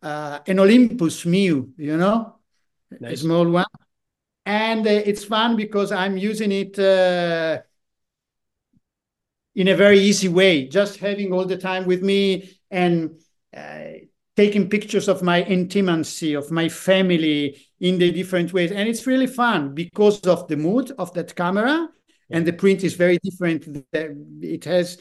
uh, 0.02 0.39
an 0.47 0.60
Olympus 0.60 1.26
Mju, 1.26 1.71
you 1.78 1.97
know, 1.97 2.36
nice. 3.00 3.13
a 3.13 3.17
small 3.17 3.50
one. 3.50 3.65
And 4.45 4.86
uh, 4.88 4.89
it's 4.89 5.23
fun 5.23 5.56
because 5.56 5.91
I'm 5.91 6.17
using 6.17 6.51
it 6.51 6.77
uh, 6.80 7.62
in 9.56 9.67
a 9.67 9.75
very 9.75 9.99
easy 9.99 10.30
way, 10.30 10.67
just 10.67 10.97
having 10.97 11.34
all 11.34 11.45
the 11.45 11.58
time 11.58 11.86
with 11.86 12.01
me 12.01 12.58
and 12.69 13.19
uh, 13.56 13.84
taking 14.36 14.69
pictures 14.69 15.08
of 15.08 15.21
my 15.21 15.43
intimacy, 15.43 16.34
of 16.34 16.51
my 16.51 16.69
family 16.69 17.58
in 17.80 17.97
the 17.97 18.12
different 18.12 18.54
ways. 18.54 18.71
And 18.71 18.88
it's 18.88 19.06
really 19.06 19.27
fun 19.27 19.75
because 19.75 20.21
of 20.21 20.47
the 20.47 20.56
mood 20.58 20.91
of 20.97 21.13
that 21.13 21.36
camera 21.36 21.89
and 22.32 22.47
the 22.47 22.54
print 22.54 22.84
is 22.84 22.95
very 22.95 23.19
different. 23.23 23.86
It 23.93 24.65
has 24.65 24.97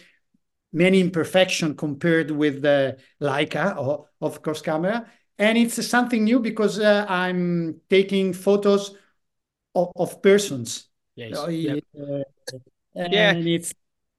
many 0.73 1.01
imperfection 1.01 1.77
compared 1.77 2.31
with 2.31 2.63
the 2.63 2.99
Leica, 3.21 3.77
or, 3.77 4.07
of 4.21 4.43
course, 4.43 4.61
camera. 4.61 5.07
And 5.39 5.57
it's 5.57 5.87
something 5.87 6.25
new 6.25 6.41
because 6.41 6.79
uh, 6.79 7.07
I'm 7.09 7.81
taking 7.89 8.33
photos 8.33 8.95
of, 9.75 9.93
of 9.97 10.23
persons. 10.23 10.89
Yes. 11.17 11.39
Yep. 11.49 11.85
uh, 11.99 12.23
and 12.95 13.13
yeah. 13.13 13.35
it's 13.35 13.73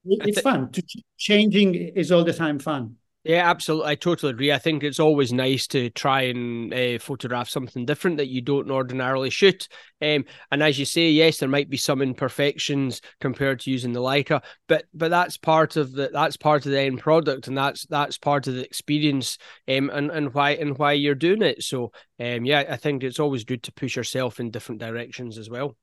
it's 0.04 0.40
fun. 0.40 0.70
To 0.72 0.82
changing 1.16 1.74
is 1.74 2.10
all 2.12 2.24
the 2.24 2.32
time 2.32 2.58
fun. 2.58 2.96
Yeah, 3.24 3.48
absolutely. 3.48 3.88
I 3.88 3.94
totally 3.94 4.32
agree. 4.32 4.50
I 4.50 4.58
think 4.58 4.82
it's 4.82 4.98
always 4.98 5.32
nice 5.32 5.68
to 5.68 5.90
try 5.90 6.22
and 6.22 6.74
uh, 6.74 6.98
photograph 6.98 7.48
something 7.48 7.86
different 7.86 8.16
that 8.16 8.26
you 8.26 8.40
don't 8.40 8.68
ordinarily 8.68 9.30
shoot. 9.30 9.68
Um, 10.00 10.24
and 10.50 10.60
as 10.60 10.76
you 10.76 10.84
say, 10.84 11.08
yes, 11.08 11.38
there 11.38 11.48
might 11.48 11.70
be 11.70 11.76
some 11.76 12.02
imperfections 12.02 13.00
compared 13.20 13.60
to 13.60 13.70
using 13.70 13.92
the 13.92 14.00
Leica, 14.00 14.42
but 14.66 14.86
but 14.92 15.10
that's 15.10 15.36
part 15.36 15.76
of 15.76 15.92
the 15.92 16.10
that's 16.12 16.36
part 16.36 16.66
of 16.66 16.72
the 16.72 16.80
end 16.80 16.98
product, 16.98 17.46
and 17.46 17.56
that's 17.56 17.86
that's 17.86 18.18
part 18.18 18.48
of 18.48 18.54
the 18.54 18.64
experience. 18.64 19.38
Um, 19.68 19.88
and 19.90 20.10
and 20.10 20.34
why 20.34 20.52
and 20.52 20.76
why 20.76 20.94
you're 20.94 21.14
doing 21.14 21.42
it. 21.42 21.62
So, 21.62 21.92
um, 22.18 22.44
yeah, 22.44 22.64
I 22.68 22.76
think 22.76 23.04
it's 23.04 23.20
always 23.20 23.44
good 23.44 23.62
to 23.64 23.72
push 23.72 23.94
yourself 23.94 24.40
in 24.40 24.50
different 24.50 24.80
directions 24.80 25.38
as 25.38 25.48
well. 25.48 25.76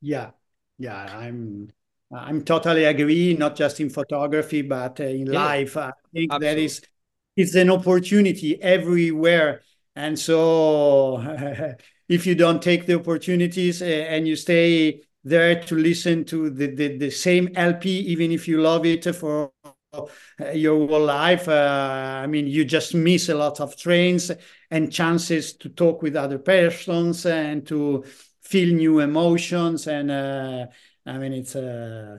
Yeah, 0.00 0.30
yeah, 0.78 1.18
I'm 1.18 1.72
I'm 2.10 2.42
totally 2.42 2.84
agree, 2.84 3.34
not 3.34 3.54
just 3.56 3.80
in 3.80 3.90
photography, 3.90 4.62
but 4.62 5.00
uh, 5.00 5.04
in 5.04 5.26
yeah, 5.26 5.44
life. 5.44 5.76
I 5.76 5.92
think 6.12 6.32
absolutely. 6.32 6.46
that 6.46 6.58
is 6.58 6.82
it's 7.36 7.54
an 7.54 7.70
opportunity 7.70 8.60
everywhere. 8.62 9.62
And 9.94 10.18
so 10.18 11.18
if 12.08 12.26
you 12.26 12.34
don't 12.34 12.62
take 12.62 12.86
the 12.86 12.94
opportunities 12.98 13.82
uh, 13.82 13.84
and 13.84 14.26
you 14.26 14.36
stay 14.36 15.02
there 15.24 15.62
to 15.64 15.74
listen 15.74 16.24
to 16.26 16.50
the, 16.50 16.74
the, 16.74 16.96
the 16.96 17.10
same 17.10 17.50
LP, 17.54 17.90
even 17.90 18.32
if 18.32 18.48
you 18.48 18.60
love 18.60 18.86
it 18.86 19.04
for 19.14 19.52
uh, 19.92 20.50
your 20.52 20.86
whole 20.86 21.04
life, 21.04 21.48
uh, 21.48 22.20
I 22.22 22.26
mean, 22.26 22.46
you 22.46 22.64
just 22.64 22.94
miss 22.94 23.28
a 23.28 23.34
lot 23.34 23.60
of 23.60 23.76
trains 23.76 24.30
and 24.70 24.92
chances 24.92 25.54
to 25.58 25.68
talk 25.68 26.02
with 26.02 26.16
other 26.16 26.38
persons 26.38 27.26
and 27.26 27.66
to 27.66 28.04
feel 28.42 28.74
new 28.74 29.00
emotions 29.00 29.86
and 29.86 30.10
uh, 30.10 30.66
I 31.08 31.18
mean, 31.18 31.32
it's 31.32 31.56
uh, 31.56 32.18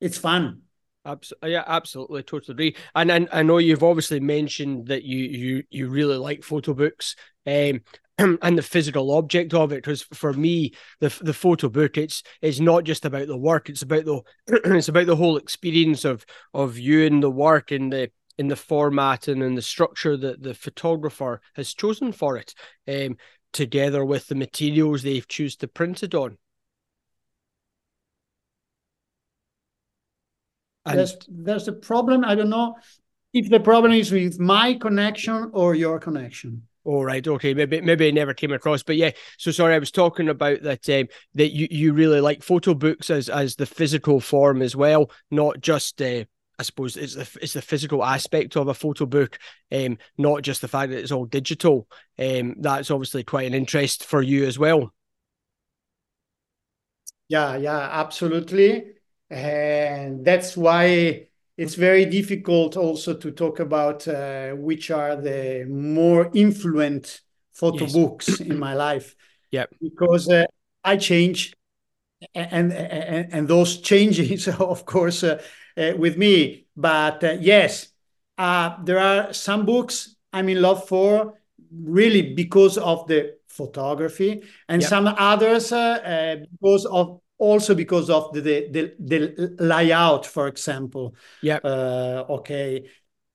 it's 0.00 0.18
fun. 0.18 0.62
Absolutely, 1.04 1.52
yeah, 1.52 1.64
absolutely, 1.66 2.22
totally 2.22 2.52
agree. 2.54 2.76
And, 2.94 3.10
and 3.10 3.28
I 3.32 3.42
know 3.42 3.58
you've 3.58 3.82
obviously 3.82 4.20
mentioned 4.20 4.88
that 4.88 5.04
you 5.04 5.18
you 5.18 5.62
you 5.70 5.88
really 5.88 6.16
like 6.16 6.42
photo 6.42 6.74
books, 6.74 7.16
um, 7.46 7.80
and 8.18 8.58
the 8.58 8.62
physical 8.62 9.12
object 9.12 9.54
of 9.54 9.72
it. 9.72 9.76
Because 9.76 10.02
for 10.02 10.32
me, 10.32 10.74
the 11.00 11.16
the 11.22 11.32
photo 11.32 11.68
book, 11.68 11.96
it's 11.96 12.22
it's 12.42 12.60
not 12.60 12.84
just 12.84 13.04
about 13.04 13.28
the 13.28 13.36
work; 13.36 13.70
it's 13.70 13.82
about 13.82 14.04
the 14.04 14.20
it's 14.76 14.88
about 14.88 15.06
the 15.06 15.16
whole 15.16 15.36
experience 15.36 16.04
of 16.04 16.26
of 16.52 16.78
you 16.78 17.06
and 17.06 17.22
the 17.22 17.30
work 17.30 17.72
in 17.72 17.90
the 17.90 18.10
in 18.36 18.48
the 18.48 18.56
format 18.56 19.28
and 19.28 19.42
in 19.42 19.54
the 19.54 19.62
structure 19.62 20.16
that 20.16 20.42
the 20.42 20.54
photographer 20.54 21.40
has 21.54 21.74
chosen 21.74 22.12
for 22.12 22.36
it, 22.36 22.54
um, 22.86 23.16
together 23.52 24.04
with 24.04 24.26
the 24.28 24.34
materials 24.34 25.02
they've 25.02 25.26
choose 25.26 25.56
to 25.56 25.68
print 25.68 26.02
it 26.02 26.14
on. 26.14 26.36
There's 30.94 31.16
there's 31.28 31.68
a 31.68 31.72
problem. 31.72 32.24
I 32.24 32.34
don't 32.34 32.50
know 32.50 32.76
if 33.32 33.50
the 33.50 33.60
problem 33.60 33.92
is 33.92 34.10
with 34.10 34.38
my 34.38 34.74
connection 34.74 35.50
or 35.52 35.74
your 35.74 35.98
connection. 35.98 36.62
All 36.84 37.00
oh, 37.00 37.02
right, 37.02 37.26
okay, 37.26 37.52
maybe 37.52 37.82
maybe 37.82 38.08
it 38.08 38.14
never 38.14 38.32
came 38.32 38.52
across, 38.52 38.82
but 38.82 38.96
yeah. 38.96 39.10
So 39.36 39.50
sorry, 39.50 39.74
I 39.74 39.78
was 39.78 39.90
talking 39.90 40.28
about 40.28 40.62
that 40.62 40.88
um, 40.88 41.08
that 41.34 41.50
you, 41.50 41.68
you 41.70 41.92
really 41.92 42.20
like 42.20 42.42
photo 42.42 42.72
books 42.72 43.10
as 43.10 43.28
as 43.28 43.56
the 43.56 43.66
physical 43.66 44.20
form 44.20 44.62
as 44.62 44.74
well, 44.74 45.10
not 45.30 45.60
just 45.60 46.00
uh, 46.00 46.24
I 46.58 46.62
suppose 46.62 46.96
it's 46.96 47.14
the 47.14 47.28
it's 47.42 47.52
the 47.52 47.60
physical 47.60 48.02
aspect 48.02 48.56
of 48.56 48.68
a 48.68 48.74
photo 48.74 49.04
book, 49.04 49.38
um, 49.70 49.98
not 50.16 50.42
just 50.42 50.62
the 50.62 50.68
fact 50.68 50.90
that 50.90 51.00
it's 51.00 51.12
all 51.12 51.26
digital. 51.26 51.86
Um, 52.18 52.54
that's 52.58 52.90
obviously 52.90 53.22
quite 53.22 53.46
an 53.46 53.54
interest 53.54 54.04
for 54.04 54.22
you 54.22 54.46
as 54.46 54.58
well. 54.58 54.92
Yeah, 57.28 57.56
yeah, 57.56 57.78
absolutely 57.78 58.97
and 59.30 60.24
that's 60.24 60.56
why 60.56 61.28
it's 61.56 61.74
very 61.74 62.04
difficult 62.04 62.76
also 62.76 63.14
to 63.14 63.30
talk 63.32 63.58
about 63.58 64.06
uh, 64.06 64.52
which 64.52 64.90
are 64.90 65.16
the 65.16 65.66
more 65.68 66.30
influent 66.32 67.20
photo 67.52 67.84
yes. 67.84 67.92
books 67.92 68.40
in 68.40 68.58
my 68.58 68.74
life. 68.74 69.14
Yeah, 69.50 69.64
because 69.80 70.28
uh, 70.28 70.44
I 70.84 70.98
change, 70.98 71.54
and, 72.34 72.70
and 72.70 73.32
and 73.32 73.48
those 73.48 73.80
changes, 73.90 74.46
of 74.46 74.84
course, 74.84 75.24
uh, 75.24 75.40
uh 75.74 75.94
with 75.96 76.18
me. 76.18 76.66
But 76.76 77.24
uh, 77.24 77.38
yes, 77.40 77.88
uh, 78.36 78.76
there 78.84 78.98
are 78.98 79.32
some 79.32 79.64
books 79.64 80.16
I'm 80.34 80.50
in 80.50 80.60
love 80.60 80.86
for 80.86 81.40
really 81.72 82.34
because 82.34 82.76
of 82.76 83.06
the 83.06 83.38
photography, 83.46 84.42
and 84.68 84.82
yep. 84.82 84.90
some 84.90 85.06
others 85.06 85.70
because 85.70 86.84
of 86.84 87.22
also 87.38 87.74
because 87.74 88.10
of 88.10 88.32
the, 88.32 88.40
the, 88.40 88.94
the, 88.98 89.56
layout, 89.60 90.26
for 90.26 90.48
example. 90.48 91.14
Yeah. 91.42 91.58
Uh, 91.62 92.24
okay. 92.28 92.90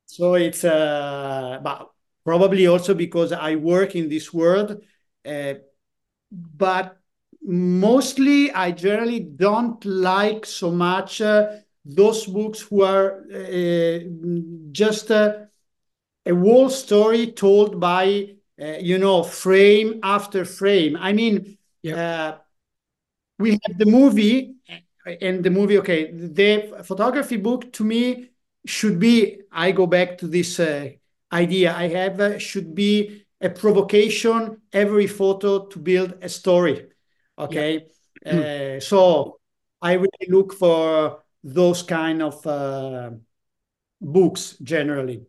So 0.05 0.35
it's, 0.35 0.63
uh, 0.63 1.59
but 1.63 1.89
probably 2.25 2.67
also 2.67 2.93
because 2.93 3.31
I 3.31 3.55
work 3.55 3.95
in 3.95 4.09
this 4.09 4.33
world. 4.33 4.81
Uh, 5.25 5.55
but 6.31 6.97
mostly, 7.41 8.51
I 8.51 8.71
generally 8.71 9.21
don't 9.21 9.83
like 9.85 10.45
so 10.45 10.71
much 10.71 11.21
uh, 11.21 11.47
those 11.85 12.25
books 12.25 12.61
who 12.61 12.83
are 12.83 13.23
uh, 13.33 13.99
just 14.71 15.09
a, 15.11 15.47
a 16.25 16.35
whole 16.35 16.69
story 16.69 17.31
told 17.31 17.79
by, 17.79 18.35
uh, 18.61 18.77
you 18.79 18.97
know, 18.97 19.23
frame 19.23 19.99
after 20.03 20.43
frame. 20.45 20.97
I 20.99 21.13
mean, 21.13 21.57
yeah 21.81 22.37
we 23.39 23.51
have 23.51 23.77
the 23.77 23.85
movie 23.85 24.55
and 25.21 25.43
the 25.43 25.49
movie 25.49 25.77
okay 25.77 26.11
the 26.11 26.81
photography 26.83 27.37
book 27.37 27.71
to 27.73 27.83
me 27.83 28.29
should 28.65 28.99
be 28.99 29.41
i 29.51 29.71
go 29.71 29.85
back 29.85 30.17
to 30.17 30.27
this 30.27 30.59
uh, 30.59 30.89
idea 31.31 31.75
i 31.75 31.87
have 31.87 32.19
uh, 32.19 32.37
should 32.37 32.73
be 32.73 33.25
a 33.41 33.49
provocation 33.49 34.61
every 34.71 35.07
photo 35.07 35.65
to 35.65 35.79
build 35.79 36.13
a 36.21 36.29
story 36.29 36.87
okay? 37.37 37.87
Yeah. 38.25 38.75
uh, 38.77 38.79
so 38.79 39.39
i 39.81 39.93
really 39.93 40.27
look 40.29 40.53
for 40.53 41.23
those 41.43 41.83
kind 41.83 42.21
of 42.21 42.45
uh, 42.47 43.11
books 44.03 44.57
generally. 44.61 45.25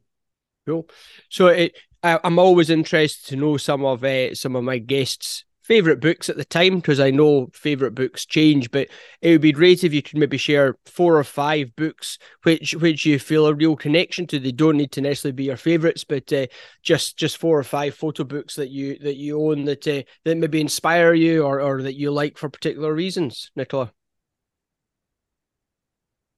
Cool. 0.66 0.88
So 1.28 1.48
it, 1.48 1.76
I, 2.02 2.20
am 2.24 2.38
always 2.38 2.70
interested 2.70 3.28
to 3.28 3.36
know 3.36 3.56
some 3.56 3.84
of 3.84 4.04
uh, 4.04 4.34
some 4.34 4.56
of 4.56 4.64
my 4.64 4.78
guests 4.78 5.44
favorite 5.64 5.98
books 5.98 6.28
at 6.28 6.36
the 6.36 6.44
time 6.44 6.76
because 6.76 7.00
I 7.00 7.10
know 7.10 7.48
favorite 7.54 7.94
books 7.94 8.26
change, 8.26 8.70
but 8.70 8.88
it 9.22 9.30
would 9.30 9.40
be 9.40 9.50
great 9.52 9.82
if 9.82 9.94
you 9.94 10.02
could 10.02 10.18
maybe 10.18 10.36
share 10.36 10.76
four 10.84 11.18
or 11.18 11.24
five 11.24 11.74
books 11.74 12.18
which 12.42 12.74
which 12.74 13.06
you 13.06 13.18
feel 13.18 13.46
a 13.46 13.54
real 13.54 13.74
connection 13.74 14.26
to. 14.28 14.38
They 14.38 14.52
don't 14.52 14.76
need 14.76 14.92
to 14.92 15.00
necessarily 15.00 15.32
be 15.32 15.44
your 15.44 15.56
favorites, 15.56 16.04
but 16.04 16.32
uh, 16.32 16.46
just 16.82 17.16
just 17.16 17.38
four 17.38 17.58
or 17.58 17.64
five 17.64 17.94
photo 17.94 18.24
books 18.24 18.54
that 18.56 18.68
you 18.68 18.98
that 19.00 19.16
you 19.16 19.40
own 19.40 19.64
that 19.64 19.88
uh, 19.88 20.02
that 20.24 20.36
maybe 20.36 20.60
inspire 20.60 21.14
you 21.14 21.42
or 21.42 21.60
or 21.60 21.82
that 21.82 21.94
you 21.94 22.10
like 22.10 22.36
for 22.36 22.48
particular 22.48 22.94
reasons, 22.94 23.50
Nicola. 23.56 23.90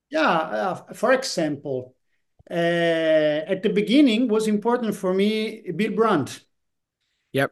Yeah, 0.08 0.30
uh, 0.30 0.92
for 0.94 1.12
example, 1.12 1.96
uh, 2.48 2.54
at 2.54 3.62
the 3.62 3.70
beginning 3.70 4.28
was 4.28 4.46
important 4.46 4.94
for 4.94 5.12
me 5.12 5.62
Bill 5.72 5.92
Brandt. 5.92 6.46
Yep. 7.32 7.50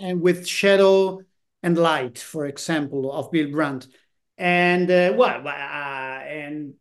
And 0.00 0.20
with 0.20 0.46
shadow 0.46 1.20
and 1.62 1.76
light, 1.76 2.18
for 2.18 2.46
example, 2.46 3.12
of 3.12 3.30
Bill 3.30 3.50
Brandt. 3.50 3.88
And 4.36 4.90
uh, 4.90 5.14
well, 5.16 5.46
uh, 5.46 5.50
and 5.50 6.74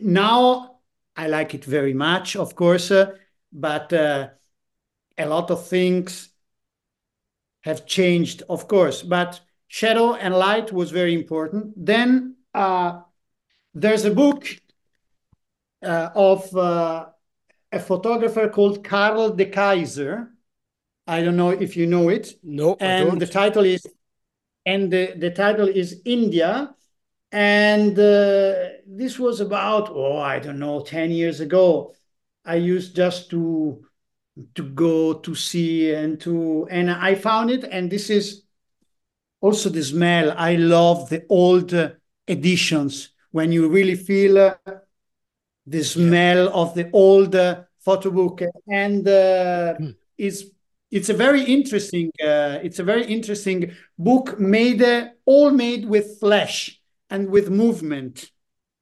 now 0.00 0.80
I 1.16 1.28
like 1.28 1.54
it 1.54 1.64
very 1.64 1.94
much, 1.94 2.36
of 2.36 2.54
course, 2.54 2.90
uh, 2.90 3.12
but 3.52 3.92
uh, 3.92 4.28
a 5.16 5.26
lot 5.26 5.50
of 5.50 5.66
things 5.66 6.30
have 7.62 7.86
changed, 7.86 8.42
of 8.48 8.68
course, 8.68 9.02
but 9.02 9.40
shadow 9.68 10.14
and 10.14 10.34
light 10.34 10.72
was 10.72 10.90
very 10.90 11.14
important. 11.14 11.72
Then 11.76 12.36
uh, 12.52 13.00
there's 13.72 14.04
a 14.04 14.10
book 14.10 14.46
uh, 15.82 16.10
of 16.14 16.54
a 16.54 17.80
photographer 17.80 18.48
called 18.48 18.84
Carl 18.84 19.30
De 19.30 19.46
Keyzer. 19.46 20.28
I 21.06 21.22
don't 21.22 21.36
know 21.36 21.50
if 21.50 21.76
you 21.76 21.86
know 21.86 22.08
it. 22.08 22.34
No, 22.42 22.76
and 22.80 23.20
the 23.20 23.26
title 23.26 23.64
is 23.64 23.86
and 24.66 24.90
the, 24.90 25.14
the 25.16 25.30
title 25.30 25.68
is 25.68 26.00
India. 26.04 26.74
And 27.30 27.98
uh, 27.98 28.54
this 28.86 29.18
was 29.18 29.40
about 29.40 29.90
oh 29.90 30.18
I 30.18 30.38
don't 30.38 30.58
know 30.58 30.82
ten 30.82 31.10
years 31.10 31.40
ago. 31.40 31.94
I 32.44 32.56
used 32.56 32.94
just 32.94 33.30
to 33.30 33.84
to 34.54 34.62
go 34.62 35.14
to 35.14 35.34
see 35.34 35.92
and 35.92 36.20
to 36.20 36.66
and 36.70 36.90
I 36.90 37.14
found 37.14 37.50
it 37.50 37.64
and 37.64 37.90
this 37.90 38.08
is 38.08 38.44
also 39.40 39.68
the 39.68 39.82
smell. 39.82 40.32
I 40.36 40.54
love 40.54 41.08
the 41.08 41.26
old 41.28 41.74
editions 42.28 43.10
when 43.32 43.50
you 43.50 43.68
really 43.68 43.96
feel 43.96 44.38
uh, 44.38 44.54
the 45.66 45.82
smell 45.82 46.48
of 46.54 46.74
the 46.74 46.88
old 46.92 47.34
uh, 47.34 47.62
photo 47.80 48.10
book 48.10 48.42
and 48.68 49.06
uh, 49.08 49.74
mm. 49.80 49.96
it's 50.16 50.44
it's 50.94 51.08
a 51.08 51.14
very 51.14 51.42
interesting 51.42 52.12
uh, 52.22 52.60
it's 52.62 52.78
a 52.78 52.84
very 52.84 53.04
interesting 53.04 53.72
book 53.98 54.38
made 54.38 54.80
uh, 54.80 55.08
all 55.26 55.50
made 55.50 55.84
with 55.86 56.20
flesh 56.20 56.80
and 57.10 57.28
with 57.28 57.50
movement 57.50 58.30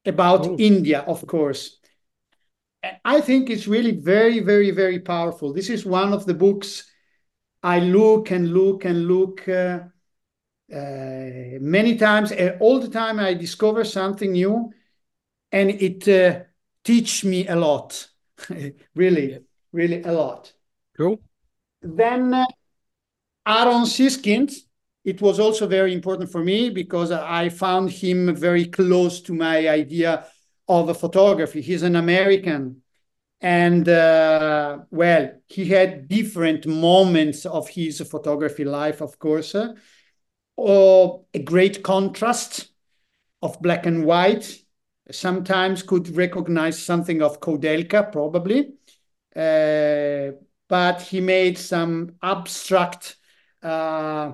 about 0.05 0.45
oh. 0.45 0.55
India 0.59 0.99
of 1.07 1.25
course. 1.25 1.79
I 3.03 3.19
think 3.21 3.49
it's 3.49 3.67
really 3.67 3.93
very 3.93 4.41
very 4.41 4.69
very 4.69 4.99
powerful. 4.99 5.53
This 5.53 5.71
is 5.71 5.85
one 5.85 6.13
of 6.13 6.27
the 6.27 6.35
books 6.35 6.83
I 7.63 7.79
look 7.79 8.29
and 8.29 8.53
look 8.53 8.85
and 8.85 9.07
look 9.07 9.49
uh, 9.49 9.79
uh, 10.71 11.57
many 11.59 11.97
times. 11.97 12.31
And 12.31 12.61
all 12.61 12.79
the 12.79 12.89
time 12.89 13.19
I 13.19 13.33
discover 13.33 13.83
something 13.83 14.33
new 14.33 14.71
and 15.51 15.71
it 15.71 16.07
uh, 16.07 16.43
teach 16.83 17.25
me 17.25 17.47
a 17.47 17.55
lot. 17.55 18.07
Really 18.95 19.39
really 19.71 20.03
a 20.03 20.11
lot. 20.11 20.53
Cool 20.95 21.19
then 21.83 22.33
uh, 22.33 22.45
Aaron 23.47 23.85
Siskind 23.85 24.53
it 25.03 25.21
was 25.21 25.37
also 25.37 25.67
very 25.67 25.93
important 25.93 26.31
for 26.31 26.43
me 26.43 26.69
because 26.69 27.11
I 27.11 27.49
found 27.49 27.89
him 27.89 28.33
very 28.35 28.65
close 28.65 29.19
to 29.23 29.33
my 29.33 29.67
idea 29.67 30.25
of 30.67 30.89
a 30.89 30.93
photography 30.93 31.61
he's 31.61 31.83
an 31.83 31.95
American 31.95 32.81
and 33.41 33.87
uh, 33.89 34.79
well 34.89 35.31
he 35.47 35.65
had 35.65 36.07
different 36.07 36.65
moments 36.65 37.45
of 37.45 37.67
his 37.69 37.99
photography 38.09 38.63
life 38.63 39.01
of 39.01 39.19
course 39.19 39.55
uh, 39.55 39.73
or 40.55 41.25
a 41.33 41.39
great 41.39 41.83
contrast 41.83 42.69
of 43.41 43.61
black 43.61 43.85
and 43.85 44.05
white. 44.05 44.59
Sometimes 45.11 45.83
could 45.83 46.15
recognize 46.15 46.81
something 46.81 47.21
of 47.21 47.39
Koudelka, 47.39 48.11
probably. 48.11 48.73
Uh, 49.35 50.37
but 50.73 51.03
he 51.03 51.21
made 51.21 51.55
some 51.55 52.15
abstract 52.23 53.17
uh, 53.61 54.31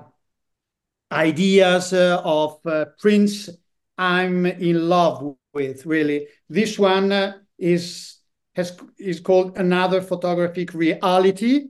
ideas 1.12 1.92
uh, 1.92 2.22
of 2.24 2.58
uh, 2.64 2.86
Prince 2.98 3.50
I'm 3.98 4.46
in 4.46 4.88
love 4.88 5.36
with, 5.52 5.84
really. 5.84 6.28
This 6.48 6.78
one 6.78 7.12
uh, 7.12 7.32
is 7.58 8.20
has 8.54 8.74
is 8.96 9.20
called 9.20 9.58
Another 9.58 10.00
Photographic 10.00 10.72
Reality. 10.72 11.66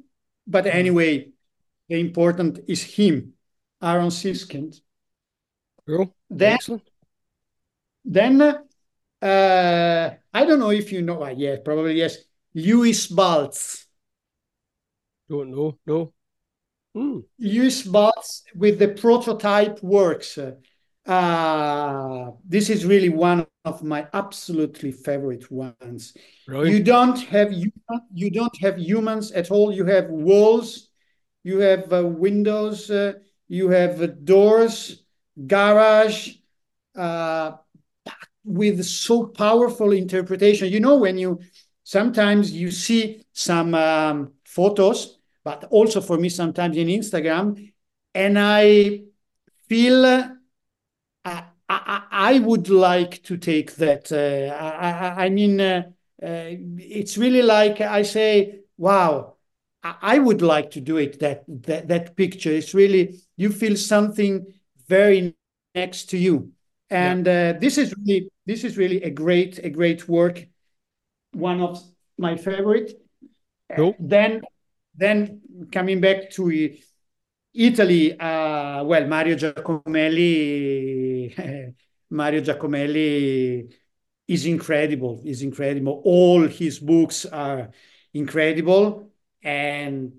But 0.46 0.66
anyway, 0.66 1.32
the 1.88 1.98
important 1.98 2.60
is 2.68 2.84
him 2.84 3.32
Aaron 3.82 4.10
Siskind. 4.10 4.80
Cool. 5.84 6.14
Then, 6.30 6.54
Excellent. 6.54 6.88
Then, 8.04 8.40
uh, 8.40 10.10
I 10.32 10.44
don't 10.44 10.60
know 10.60 10.70
if 10.70 10.92
you 10.92 11.02
know, 11.02 11.24
uh, 11.24 11.34
yes, 11.36 11.58
probably 11.64 11.94
yes, 11.94 12.18
Lewis 12.54 13.08
Baltz. 13.08 13.89
Don't 15.30 15.52
know, 15.52 15.78
no. 15.86 16.12
Hmm. 16.92 17.20
Lewis 17.38 17.86
Baltz 17.86 18.42
with 18.56 18.80
the 18.80 18.88
prototype 18.88 19.80
works. 19.80 20.36
Uh, 21.06 22.30
this 22.44 22.68
is 22.68 22.84
really 22.84 23.08
one 23.08 23.46
of 23.64 23.84
my 23.84 24.08
absolutely 24.12 24.90
favorite 24.90 25.48
ones. 25.52 26.14
Really? 26.48 26.72
You 26.72 26.82
don't 26.82 27.18
have 27.28 27.52
you, 27.52 27.70
you 28.12 28.30
don't 28.32 28.56
have 28.60 28.76
humans 28.76 29.30
at 29.30 29.52
all. 29.52 29.72
You 29.72 29.84
have 29.84 30.10
walls, 30.10 30.88
you 31.44 31.60
have 31.60 31.92
uh, 31.92 32.04
windows, 32.04 32.90
uh, 32.90 33.12
you 33.46 33.68
have 33.70 34.24
doors, 34.24 35.04
garage, 35.46 36.34
uh, 36.96 37.52
with 38.44 38.84
so 38.84 39.26
powerful 39.26 39.92
interpretation. 39.92 40.68
You 40.72 40.80
know, 40.80 40.96
when 40.96 41.18
you 41.18 41.38
sometimes 41.84 42.50
you 42.50 42.72
see 42.72 43.24
some 43.32 43.74
um, 43.76 44.32
photos, 44.44 45.19
but 45.44 45.64
also 45.70 46.00
for 46.00 46.18
me 46.18 46.28
sometimes 46.28 46.76
in 46.76 46.88
Instagram, 46.88 47.72
and 48.14 48.38
I 48.38 49.02
feel 49.68 50.04
uh, 50.04 50.28
I, 51.24 51.44
I, 51.68 52.02
I 52.10 52.38
would 52.40 52.68
like 52.68 53.22
to 53.24 53.36
take 53.36 53.76
that. 53.76 54.10
Uh, 54.10 54.54
I, 54.54 55.26
I, 55.26 55.28
mean, 55.28 55.60
uh, 55.60 55.82
uh, 56.22 56.50
it's 56.78 57.16
really 57.16 57.42
like 57.42 57.80
I 57.80 58.02
say, 58.02 58.60
wow, 58.76 59.36
I 59.82 60.18
would 60.18 60.42
like 60.42 60.72
to 60.72 60.80
do 60.80 60.98
it. 60.98 61.20
That 61.20 61.44
that 61.48 61.88
that 61.88 62.16
picture 62.16 62.50
is 62.50 62.74
really 62.74 63.20
you 63.36 63.50
feel 63.50 63.76
something 63.76 64.46
very 64.88 65.34
next 65.74 66.10
to 66.10 66.18
you, 66.18 66.52
and 66.90 67.24
yeah. 67.24 67.54
uh, 67.56 67.58
this 67.58 67.78
is 67.78 67.94
really 67.96 68.28
this 68.44 68.64
is 68.64 68.76
really 68.76 69.02
a 69.02 69.10
great 69.10 69.58
a 69.58 69.70
great 69.70 70.06
work. 70.06 70.46
One 71.32 71.62
of 71.62 71.82
my 72.18 72.36
favorite. 72.36 73.00
Cool. 73.74 73.94
then 74.00 74.42
then 75.00 75.40
coming 75.72 76.00
back 76.00 76.30
to 76.30 76.76
Italy, 77.52 78.18
uh, 78.18 78.84
well, 78.84 79.06
Mario 79.06 79.36
Giacomelli, 79.36 81.34
Mario 82.10 82.40
Giacomelli 82.40 83.72
is 84.28 84.46
incredible. 84.46 85.22
Is 85.24 85.42
incredible. 85.42 86.00
All 86.04 86.46
his 86.46 86.78
books 86.78 87.26
are 87.26 87.70
incredible 88.14 89.10
and 89.42 90.12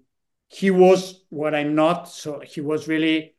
he 0.49 0.69
was 0.71 1.23
what 1.29 1.55
I'm 1.55 1.75
not. 1.75 2.09
So 2.09 2.41
he 2.41 2.59
was 2.59 2.87
really 2.89 3.35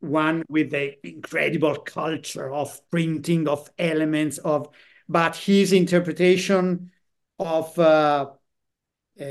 one 0.00 0.44
with 0.48 0.70
the 0.70 0.94
incredible 1.06 1.76
culture 1.76 2.52
of 2.52 2.80
printing 2.90 3.48
of 3.48 3.68
elements 3.78 4.38
of, 4.38 4.68
but 5.08 5.36
his 5.36 5.72
interpretation 5.72 6.92
of 7.38 7.78
uh, 7.78 8.30
uh, 9.20 9.24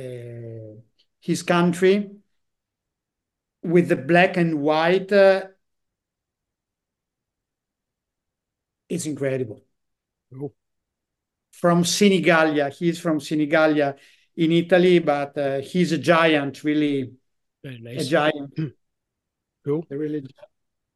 his 1.26 1.42
country 1.42 2.12
with 3.64 3.90
the 3.90 3.96
black 3.96 4.38
and 4.38 4.62
white 4.62 5.12
uh, 5.12 5.42
is 8.88 9.08
incredible. 9.08 9.64
Oh. 10.40 10.54
From 11.52 11.84
Senigallia, 11.84 12.72
he's 12.72 13.00
from 13.00 13.18
Senigallia 13.20 13.96
in 14.38 14.52
Italy, 14.52 15.00
but 15.00 15.36
uh, 15.36 15.62
he's 15.62 15.92
a 15.94 15.98
giant, 15.98 16.64
really. 16.64 17.12
Very 17.64 17.80
nice. 17.80 18.06
A 18.06 18.10
giant. 18.10 18.54
cool. 19.66 19.84
A 19.90 19.98
really. 19.98 20.28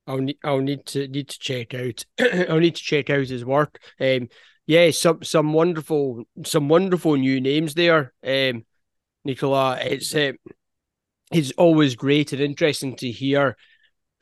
I'll 0.05 0.19
need, 0.19 0.37
I'll 0.43 0.59
need 0.59 0.85
to 0.87 1.07
need 1.07 1.29
to 1.29 1.39
check 1.39 1.73
out. 1.73 2.05
I'll 2.49 2.59
need 2.59 2.75
to 2.75 2.83
check 2.83 3.09
out 3.09 3.27
his 3.27 3.43
work. 3.43 3.79
Um, 3.99 4.27
yeah, 4.67 4.91
some 4.91 5.23
some 5.23 5.53
wonderful 5.53 6.25
some 6.45 6.69
wonderful 6.69 7.15
new 7.15 7.41
names 7.41 7.73
there. 7.73 8.13
Um, 8.23 8.65
Nicola, 9.25 9.77
it's 9.81 10.13
uh, 10.15 10.33
it's 11.31 11.51
always 11.51 11.95
great 11.95 12.33
and 12.33 12.41
interesting 12.41 12.95
to 12.97 13.11
hear 13.11 13.55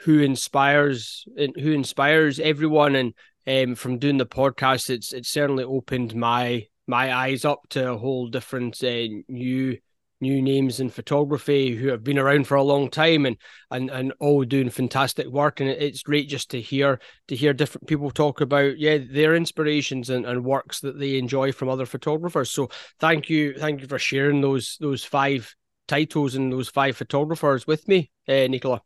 who 0.01 0.19
inspires 0.19 1.26
and 1.38 1.53
who 1.57 1.71
inspires 1.71 2.39
everyone. 2.39 2.95
And 2.95 3.13
um, 3.47 3.76
from 3.76 3.99
doing 3.99 4.17
the 4.17 4.26
podcast, 4.26 4.89
it's 4.89 5.13
it's 5.13 5.30
certainly 5.30 5.63
opened 5.63 6.15
my 6.15 6.67
my 6.88 7.13
eyes 7.13 7.45
up 7.45 7.61
to 7.69 7.91
a 7.91 7.97
whole 7.97 8.28
different 8.28 8.84
uh, 8.84 9.07
new 9.28 9.78
new 10.20 10.41
names 10.41 10.80
in 10.80 10.89
photography 10.89 11.76
who 11.76 11.89
have 11.89 12.03
been 12.03 12.18
around 12.18 12.47
for 12.47 12.55
a 12.55 12.63
long 12.63 12.89
time 12.89 13.26
and 13.26 13.38
and 13.72 13.89
and 13.89 14.13
all 14.20 14.43
doing 14.43 14.70
fantastic 14.70 15.28
work 15.28 15.59
and 15.59 15.70
it's 15.70 16.03
great 16.03 16.28
just 16.28 16.49
to 16.49 16.61
hear 16.61 16.99
to 17.28 17.36
hear 17.36 17.53
different 17.53 17.88
people 17.88 18.09
talk 18.09 18.41
about 18.41 18.78
yeah 18.80 18.97
their 18.97 19.36
inspirations 19.36 20.09
and, 20.09 20.26
and 20.26 20.43
works 20.43 20.80
that 20.80 20.99
they 20.99 21.18
enjoy 21.18 21.51
from 21.51 21.70
other 21.70 21.86
photographers 21.86 22.49
so 22.49 22.70
thank 22.99 23.30
you 23.30 23.53
thank 23.57 23.82
you 23.82 23.88
for 23.88 23.99
sharing 23.99 24.41
those 24.41 24.78
those 24.80 25.03
five 25.03 25.55
titles 25.88 26.36
and 26.36 26.51
those 26.51 26.70
five 26.70 26.97
photographers 26.97 27.68
with 27.68 27.88
me 27.88 28.09
uh, 28.28 28.47
nicola 28.47 28.82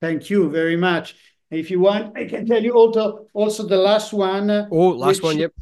thank 0.00 0.30
you 0.30 0.50
very 0.50 0.76
much 0.76 1.16
if 1.52 1.70
you 1.70 1.80
want, 1.80 2.16
I 2.16 2.24
can 2.24 2.46
tell 2.46 2.62
you 2.64 2.72
also 2.72 3.26
also 3.34 3.66
the 3.66 3.76
last 3.76 4.14
one. 4.14 4.50
Oh, 4.50 4.88
last 4.88 5.22
one, 5.22 5.36
yep. 5.36 5.52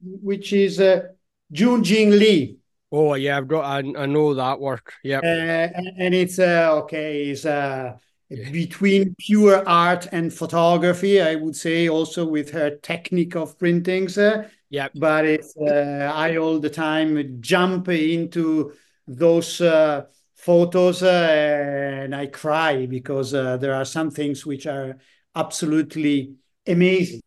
which 0.00 0.52
is 0.52 0.78
uh, 0.78 1.08
Jungjin 1.52 2.16
Lee. 2.16 2.58
Oh 2.96 3.14
yeah, 3.14 3.36
I've 3.36 3.48
got. 3.48 3.64
I, 3.64 3.78
I 4.02 4.06
know 4.06 4.34
that 4.34 4.60
work. 4.60 4.94
Yeah, 5.02 5.18
uh, 5.18 5.68
and, 5.98 6.14
it's 6.14 6.38
uh, 6.38 6.70
okay. 6.84 7.30
It's 7.30 7.44
uh, 7.44 7.96
yeah. 8.28 8.50
between 8.52 9.16
pure 9.18 9.68
art 9.68 10.06
and 10.12 10.32
photography. 10.32 11.20
I 11.20 11.34
would 11.34 11.56
say 11.56 11.88
also 11.88 12.24
with 12.24 12.52
her 12.52 12.76
technique 12.76 13.34
of 13.34 13.58
printings. 13.58 14.16
Uh, 14.16 14.48
yeah, 14.70 14.88
but 14.94 15.24
it's 15.24 15.56
uh, 15.56 16.12
I 16.14 16.36
all 16.36 16.60
the 16.60 16.70
time 16.70 17.40
jump 17.40 17.88
into 17.88 18.72
those 19.08 19.60
uh, 19.60 20.04
photos 20.36 21.02
uh, 21.02 21.98
and 22.04 22.14
I 22.14 22.28
cry 22.28 22.86
because 22.86 23.34
uh, 23.34 23.56
there 23.56 23.74
are 23.74 23.84
some 23.84 24.12
things 24.12 24.46
which 24.46 24.68
are 24.68 24.98
absolutely 25.34 26.36
amazing. 26.64 27.22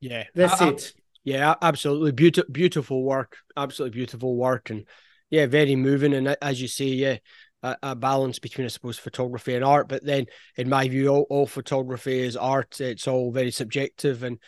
Yeah, 0.00 0.24
that's 0.34 0.60
I, 0.60 0.68
it. 0.70 0.92
Yeah, 1.26 1.56
absolutely 1.60 2.12
beautiful, 2.12 2.52
beautiful 2.52 3.02
work. 3.02 3.38
Absolutely 3.56 3.96
beautiful 3.96 4.36
work, 4.36 4.70
and 4.70 4.86
yeah, 5.28 5.46
very 5.46 5.74
moving. 5.74 6.14
And 6.14 6.36
as 6.40 6.62
you 6.62 6.68
say, 6.68 6.84
yeah, 6.84 7.16
a, 7.64 7.76
a, 7.82 7.96
balance 7.96 8.38
between, 8.38 8.64
I 8.64 8.68
suppose, 8.68 8.96
photography 8.96 9.56
and 9.56 9.64
art. 9.64 9.88
But 9.88 10.04
then, 10.04 10.26
in 10.56 10.68
my 10.68 10.86
view, 10.86 11.08
all, 11.08 11.26
all 11.28 11.46
photography 11.48 12.20
is 12.20 12.36
art. 12.36 12.80
It's 12.80 13.08
all 13.08 13.32
very 13.32 13.50
subjective, 13.50 14.22
and 14.22 14.38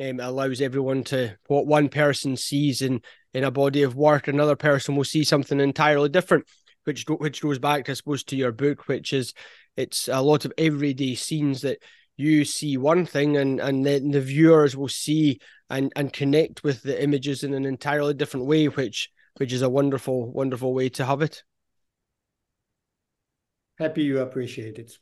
um, 0.00 0.20
allows 0.20 0.60
everyone 0.60 1.02
to 1.04 1.36
what 1.48 1.66
one 1.66 1.88
person 1.88 2.36
sees 2.36 2.82
in 2.82 3.02
in 3.34 3.42
a 3.42 3.50
body 3.50 3.82
of 3.82 3.96
work, 3.96 4.28
another 4.28 4.56
person 4.56 4.94
will 4.94 5.02
see 5.02 5.24
something 5.24 5.58
entirely 5.58 6.08
different. 6.08 6.46
Which 6.84 7.04
which 7.08 7.42
goes 7.42 7.58
back, 7.58 7.90
I 7.90 7.94
suppose, 7.94 8.22
to 8.24 8.36
your 8.36 8.52
book, 8.52 8.86
which 8.86 9.12
is 9.12 9.34
it's 9.76 10.06
a 10.06 10.22
lot 10.22 10.44
of 10.44 10.52
everyday 10.56 11.16
scenes 11.16 11.62
that 11.62 11.82
you 12.18 12.44
see 12.44 12.76
one 12.76 13.06
thing 13.06 13.36
and 13.36 13.60
and 13.60 13.86
then 13.86 14.10
the 14.10 14.20
viewers 14.20 14.76
will 14.76 14.88
see 14.88 15.40
and 15.70 15.92
and 15.96 16.12
connect 16.12 16.64
with 16.64 16.82
the 16.82 17.00
images 17.02 17.44
in 17.44 17.54
an 17.54 17.64
entirely 17.64 18.12
different 18.12 18.46
way 18.46 18.66
which 18.66 19.08
which 19.36 19.52
is 19.52 19.62
a 19.62 19.68
wonderful 19.68 20.30
wonderful 20.32 20.74
way 20.74 20.88
to 20.88 21.04
have 21.04 21.22
it. 21.22 21.44
Happy 23.78 24.02
you 24.02 24.18
appreciate 24.18 24.78
it. 24.78 24.92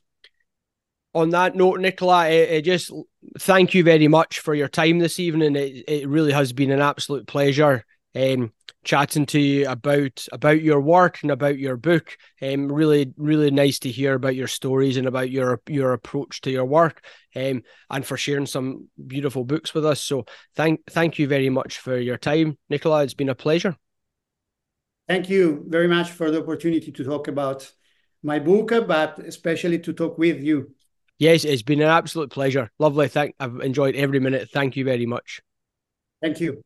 On 1.15 1.31
that 1.31 1.55
note 1.55 1.79
nicola 1.79 2.17
I, 2.17 2.55
I 2.55 2.61
just 2.61 2.91
thank 3.39 3.73
you 3.73 3.83
very 3.83 4.07
much 4.07 4.39
for 4.39 4.53
your 4.53 4.67
time 4.67 4.99
this 4.99 5.19
evening. 5.19 5.55
It, 5.55 5.85
it 5.87 6.07
really 6.07 6.31
has 6.31 6.53
been 6.53 6.71
an 6.71 6.81
absolute 6.81 7.25
pleasure. 7.25 7.83
Um, 8.15 8.53
chatting 8.87 9.25
to 9.25 9.39
you 9.39 9.69
about 9.69 10.25
about 10.31 10.61
your 10.61 10.79
work 10.79 11.19
and 11.21 11.29
about 11.29 11.59
your 11.59 11.75
book. 11.75 12.17
Um, 12.41 12.71
really, 12.71 13.13
really 13.17 13.51
nice 13.51 13.79
to 13.79 13.91
hear 13.91 14.13
about 14.13 14.35
your 14.35 14.47
stories 14.47 14.95
and 14.95 15.05
about 15.05 15.29
your 15.29 15.61
your 15.67 15.91
approach 15.91 16.41
to 16.41 16.51
your 16.51 16.65
work. 16.65 17.05
Um, 17.35 17.63
and 17.91 18.05
for 18.05 18.17
sharing 18.17 18.45
some 18.45 18.87
beautiful 19.05 19.43
books 19.43 19.73
with 19.73 19.85
us. 19.85 20.01
So 20.01 20.25
thank 20.55 20.79
thank 20.89 21.19
you 21.19 21.27
very 21.27 21.49
much 21.49 21.79
for 21.79 21.97
your 21.97 22.17
time, 22.17 22.57
Nicola. 22.69 23.03
It's 23.03 23.13
been 23.13 23.29
a 23.29 23.35
pleasure. 23.35 23.75
Thank 25.07 25.29
you 25.29 25.65
very 25.67 25.87
much 25.87 26.11
for 26.11 26.31
the 26.31 26.41
opportunity 26.41 26.91
to 26.91 27.03
talk 27.03 27.27
about 27.27 27.69
my 28.23 28.39
book, 28.39 28.69
but 28.87 29.19
especially 29.19 29.79
to 29.79 29.93
talk 29.93 30.17
with 30.17 30.41
you. 30.41 30.73
Yes, 31.19 31.43
it's 31.45 31.61
been 31.61 31.81
an 31.81 31.89
absolute 31.89 32.31
pleasure. 32.31 32.71
Lovely. 32.79 33.09
Thank 33.09 33.35
I've 33.39 33.59
enjoyed 33.59 33.95
every 33.95 34.19
minute. 34.19 34.49
Thank 34.51 34.77
you 34.77 34.85
very 34.85 35.05
much. 35.05 35.41
Thank 36.21 36.39
you. 36.39 36.63